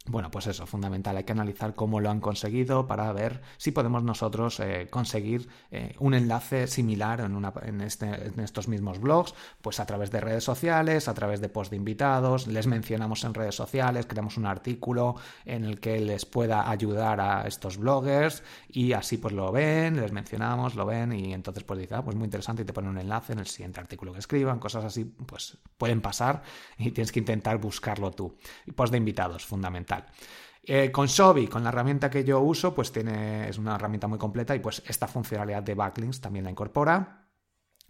Bueno, 0.08 0.30
pues 0.30 0.46
eso, 0.46 0.66
fundamental. 0.66 1.16
Hay 1.16 1.24
que 1.24 1.32
analizar 1.32 1.74
cómo 1.74 2.00
lo 2.00 2.10
han 2.10 2.20
conseguido 2.20 2.86
para 2.86 3.12
ver 3.12 3.42
si 3.56 3.72
podemos 3.72 4.04
nosotros 4.04 4.60
eh, 4.60 4.86
conseguir 4.88 5.48
eh, 5.72 5.96
un 5.98 6.14
enlace 6.14 6.68
similar 6.68 7.20
en, 7.20 7.80
este, 7.80 8.28
en, 8.28 8.38
estos 8.38 8.68
mismos 8.68 9.00
blogs, 9.00 9.34
pues 9.60 9.80
a 9.80 9.86
través 9.86 10.12
de 10.12 10.20
redes 10.20 10.44
sociales, 10.44 11.08
a 11.08 11.14
través 11.14 11.40
de 11.40 11.48
post 11.48 11.70
de 11.70 11.76
invitados, 11.76 12.46
les 12.46 12.68
mencionamos 12.68 13.24
en 13.24 13.34
redes 13.34 13.56
sociales, 13.56 14.06
creamos 14.06 14.36
un 14.36 14.46
artículo 14.46 15.16
en 15.44 15.64
el 15.64 15.80
que 15.80 15.98
les 15.98 16.24
pueda 16.24 16.70
ayudar 16.70 17.20
a 17.20 17.42
estos 17.48 17.76
bloggers 17.76 18.44
y 18.68 18.92
así 18.92 19.16
pues 19.16 19.34
lo 19.34 19.50
ven, 19.50 20.00
les 20.00 20.12
mencionamos, 20.12 20.76
lo 20.76 20.86
ven 20.86 21.12
y 21.12 21.32
entonces 21.32 21.64
pues 21.64 21.90
ah, 21.90 22.04
pues 22.04 22.16
muy 22.16 22.26
interesante 22.26 22.62
y 22.62 22.64
te 22.64 22.72
ponen 22.72 22.90
un 22.90 22.98
enlace 22.98 23.32
en 23.32 23.40
el 23.40 23.46
siguiente 23.46 23.80
artículo 23.80 24.12
que 24.12 24.20
escriban, 24.20 24.60
cosas 24.60 24.84
así 24.84 25.04
pues 25.04 25.58
pueden 25.76 26.00
pasar 26.00 26.42
y 26.78 26.92
tienes 26.92 27.10
que 27.10 27.18
intentar 27.18 27.58
buscarlo 27.58 28.12
tú. 28.12 28.36
Y 28.66 28.70
post 28.70 28.92
de 28.92 28.98
invitados, 28.98 29.44
fundamental. 29.44 29.95
Eh, 30.68 30.90
con 30.90 31.06
Shobi, 31.06 31.46
con 31.46 31.62
la 31.62 31.68
herramienta 31.68 32.10
que 32.10 32.24
yo 32.24 32.40
uso, 32.40 32.74
pues 32.74 32.90
tiene, 32.90 33.48
es 33.48 33.56
una 33.56 33.76
herramienta 33.76 34.08
muy 34.08 34.18
completa 34.18 34.54
y 34.54 34.58
pues 34.58 34.82
esta 34.86 35.06
funcionalidad 35.06 35.62
de 35.62 35.74
backlinks 35.74 36.20
también 36.20 36.44
la 36.44 36.50
incorpora. 36.50 37.26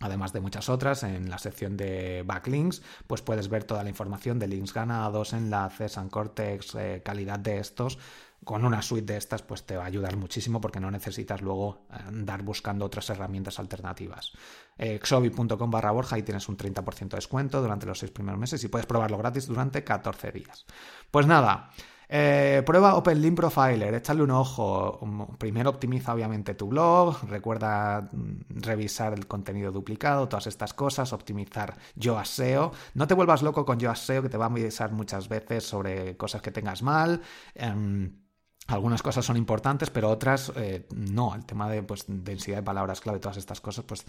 Además 0.00 0.34
de 0.34 0.40
muchas 0.40 0.68
otras, 0.68 1.02
en 1.04 1.30
la 1.30 1.38
sección 1.38 1.78
de 1.78 2.22
backlinks, 2.26 2.82
pues 3.06 3.22
puedes 3.22 3.48
ver 3.48 3.64
toda 3.64 3.82
la 3.82 3.88
información 3.88 4.38
de 4.38 4.46
links 4.46 4.74
ganados, 4.74 5.32
enlaces, 5.32 5.96
anchor 5.96 6.34
text, 6.34 6.74
eh, 6.74 7.00
calidad 7.02 7.38
de 7.38 7.58
estos. 7.58 7.98
Con 8.44 8.66
una 8.66 8.82
suite 8.82 9.14
de 9.14 9.18
estas, 9.18 9.40
pues 9.40 9.64
te 9.64 9.74
va 9.78 9.84
a 9.84 9.86
ayudar 9.86 10.18
muchísimo 10.18 10.60
porque 10.60 10.80
no 10.80 10.90
necesitas 10.90 11.40
luego 11.40 11.86
andar 11.88 12.42
buscando 12.42 12.84
otras 12.84 13.08
herramientas 13.08 13.58
alternativas. 13.58 14.32
Eh, 14.76 15.00
xobi.com 15.02 15.70
barra 15.70 15.92
Borja 15.92 16.18
y 16.18 16.22
tienes 16.22 16.46
un 16.50 16.58
30% 16.58 17.08
de 17.08 17.16
descuento 17.16 17.62
durante 17.62 17.86
los 17.86 17.98
seis 17.98 18.12
primeros 18.12 18.38
meses 18.38 18.62
y 18.62 18.68
puedes 18.68 18.86
probarlo 18.86 19.16
gratis 19.16 19.46
durante 19.46 19.82
14 19.82 20.30
días. 20.30 20.66
Pues 21.10 21.26
nada. 21.26 21.70
Eh, 22.08 22.62
prueba 22.64 22.94
OpenLink 22.94 23.36
Profiler, 23.36 23.94
échale 23.94 24.22
un 24.22 24.30
ojo. 24.30 25.00
Primero 25.38 25.70
optimiza 25.70 26.14
obviamente 26.14 26.54
tu 26.54 26.68
blog, 26.68 27.16
recuerda 27.28 28.08
mm, 28.12 28.60
revisar 28.62 29.12
el 29.14 29.26
contenido 29.26 29.72
duplicado, 29.72 30.28
todas 30.28 30.46
estas 30.46 30.74
cosas, 30.74 31.12
optimizar 31.12 31.76
Yoast 31.96 32.32
SEO. 32.34 32.72
No 32.94 33.06
te 33.06 33.14
vuelvas 33.14 33.42
loco 33.42 33.64
con 33.64 33.78
Yoast 33.78 34.04
SEO 34.04 34.22
que 34.22 34.28
te 34.28 34.36
va 34.36 34.46
a 34.46 34.48
avisar 34.48 34.92
muchas 34.92 35.28
veces 35.28 35.64
sobre 35.64 36.16
cosas 36.16 36.42
que 36.42 36.50
tengas 36.52 36.82
mal. 36.82 37.20
Em, 37.54 38.25
algunas 38.66 39.02
cosas 39.02 39.24
son 39.24 39.36
importantes, 39.36 39.90
pero 39.90 40.10
otras 40.10 40.52
eh, 40.56 40.86
no. 40.94 41.34
El 41.34 41.44
tema 41.44 41.68
de 41.70 41.82
pues, 41.82 42.04
densidad 42.08 42.58
de 42.58 42.62
palabras 42.62 43.00
clave, 43.00 43.20
todas 43.20 43.36
estas 43.36 43.60
cosas, 43.60 43.84
pues 43.84 44.04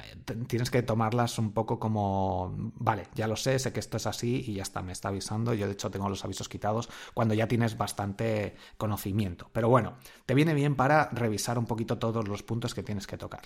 eh, 0.00 0.34
tienes 0.48 0.70
que 0.70 0.82
tomarlas 0.82 1.38
un 1.38 1.52
poco 1.52 1.78
como, 1.78 2.52
vale, 2.56 3.08
ya 3.14 3.28
lo 3.28 3.36
sé, 3.36 3.58
sé 3.58 3.72
que 3.72 3.80
esto 3.80 3.96
es 3.96 4.06
así 4.06 4.44
y 4.46 4.54
ya 4.54 4.62
está, 4.62 4.82
me 4.82 4.92
está 4.92 5.08
avisando. 5.08 5.54
Yo 5.54 5.66
de 5.66 5.72
hecho 5.72 5.90
tengo 5.90 6.08
los 6.08 6.24
avisos 6.24 6.48
quitados 6.48 6.88
cuando 7.14 7.34
ya 7.34 7.46
tienes 7.46 7.78
bastante 7.78 8.56
conocimiento. 8.76 9.50
Pero 9.52 9.68
bueno, 9.68 9.94
te 10.26 10.34
viene 10.34 10.54
bien 10.54 10.74
para 10.74 11.08
revisar 11.10 11.58
un 11.58 11.66
poquito 11.66 11.98
todos 11.98 12.26
los 12.26 12.42
puntos 12.42 12.74
que 12.74 12.82
tienes 12.82 13.06
que 13.06 13.16
tocar. 13.16 13.42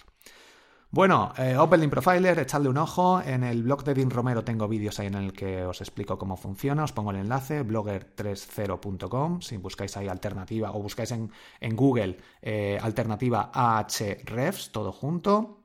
Bueno, 0.91 1.33
eh, 1.37 1.57
Profiler, 1.91 2.39
echadle 2.39 2.69
un 2.69 2.79
ojo. 2.79 3.21
En 3.21 3.43
el 3.43 3.63
blog 3.63 3.85
de 3.85 3.95
Dean 3.95 4.11
Romero 4.11 4.45
tengo 4.45 4.69
vídeos 4.69 4.99
ahí 4.99 5.09
en 5.09 5.15
el 5.15 5.33
que 5.33 5.65
os 5.65 5.81
explico 5.81 6.17
cómo 6.17 6.37
funciona. 6.37 6.85
Os 6.85 6.93
pongo 6.93 7.11
el 7.11 7.19
enlace, 7.19 7.65
blogger30.com. 7.67 9.41
Si 9.41 9.57
buscáis 9.59 9.97
ahí 9.97 10.09
alternativa 10.09 10.71
o 10.73 10.81
buscáis 10.81 11.13
en, 11.13 11.31
Google 11.77 12.17
eh, 12.41 12.79
alternativa 12.81 13.51
Ahrefs, 13.53 14.71
todo 14.71 14.93
junto. 14.93 15.65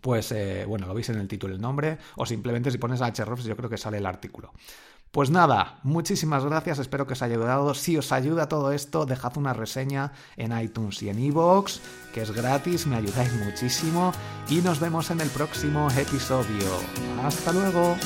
Pues 0.00 0.32
eh, 0.32 0.64
bueno, 0.66 0.86
lo 0.86 0.94
veis 0.94 1.08
en 1.10 1.18
el 1.18 1.28
título 1.28 1.54
el 1.54 1.60
nombre, 1.60 1.98
o 2.16 2.26
simplemente 2.26 2.70
si 2.70 2.78
pones 2.78 3.00
Ahrefs, 3.00 3.44
yo 3.44 3.56
creo 3.56 3.70
que 3.70 3.78
sale 3.78 3.98
el 3.98 4.06
artículo. 4.06 4.52
Pues 5.16 5.30
nada, 5.30 5.78
muchísimas 5.82 6.44
gracias, 6.44 6.78
espero 6.78 7.06
que 7.06 7.14
os 7.14 7.22
haya 7.22 7.36
ayudado. 7.36 7.72
Si 7.72 7.96
os 7.96 8.12
ayuda 8.12 8.50
todo 8.50 8.70
esto, 8.70 9.06
dejad 9.06 9.38
una 9.38 9.54
reseña 9.54 10.12
en 10.36 10.52
iTunes 10.60 11.02
y 11.02 11.08
en 11.08 11.18
iVoox, 11.18 11.78
que 12.12 12.20
es 12.20 12.32
gratis, 12.32 12.86
me 12.86 12.96
ayudáis 12.96 13.32
muchísimo 13.32 14.12
y 14.50 14.56
nos 14.56 14.78
vemos 14.78 15.10
en 15.10 15.22
el 15.22 15.30
próximo 15.30 15.88
episodio. 15.96 16.68
Hasta 17.24 17.50
luego. 17.54 17.96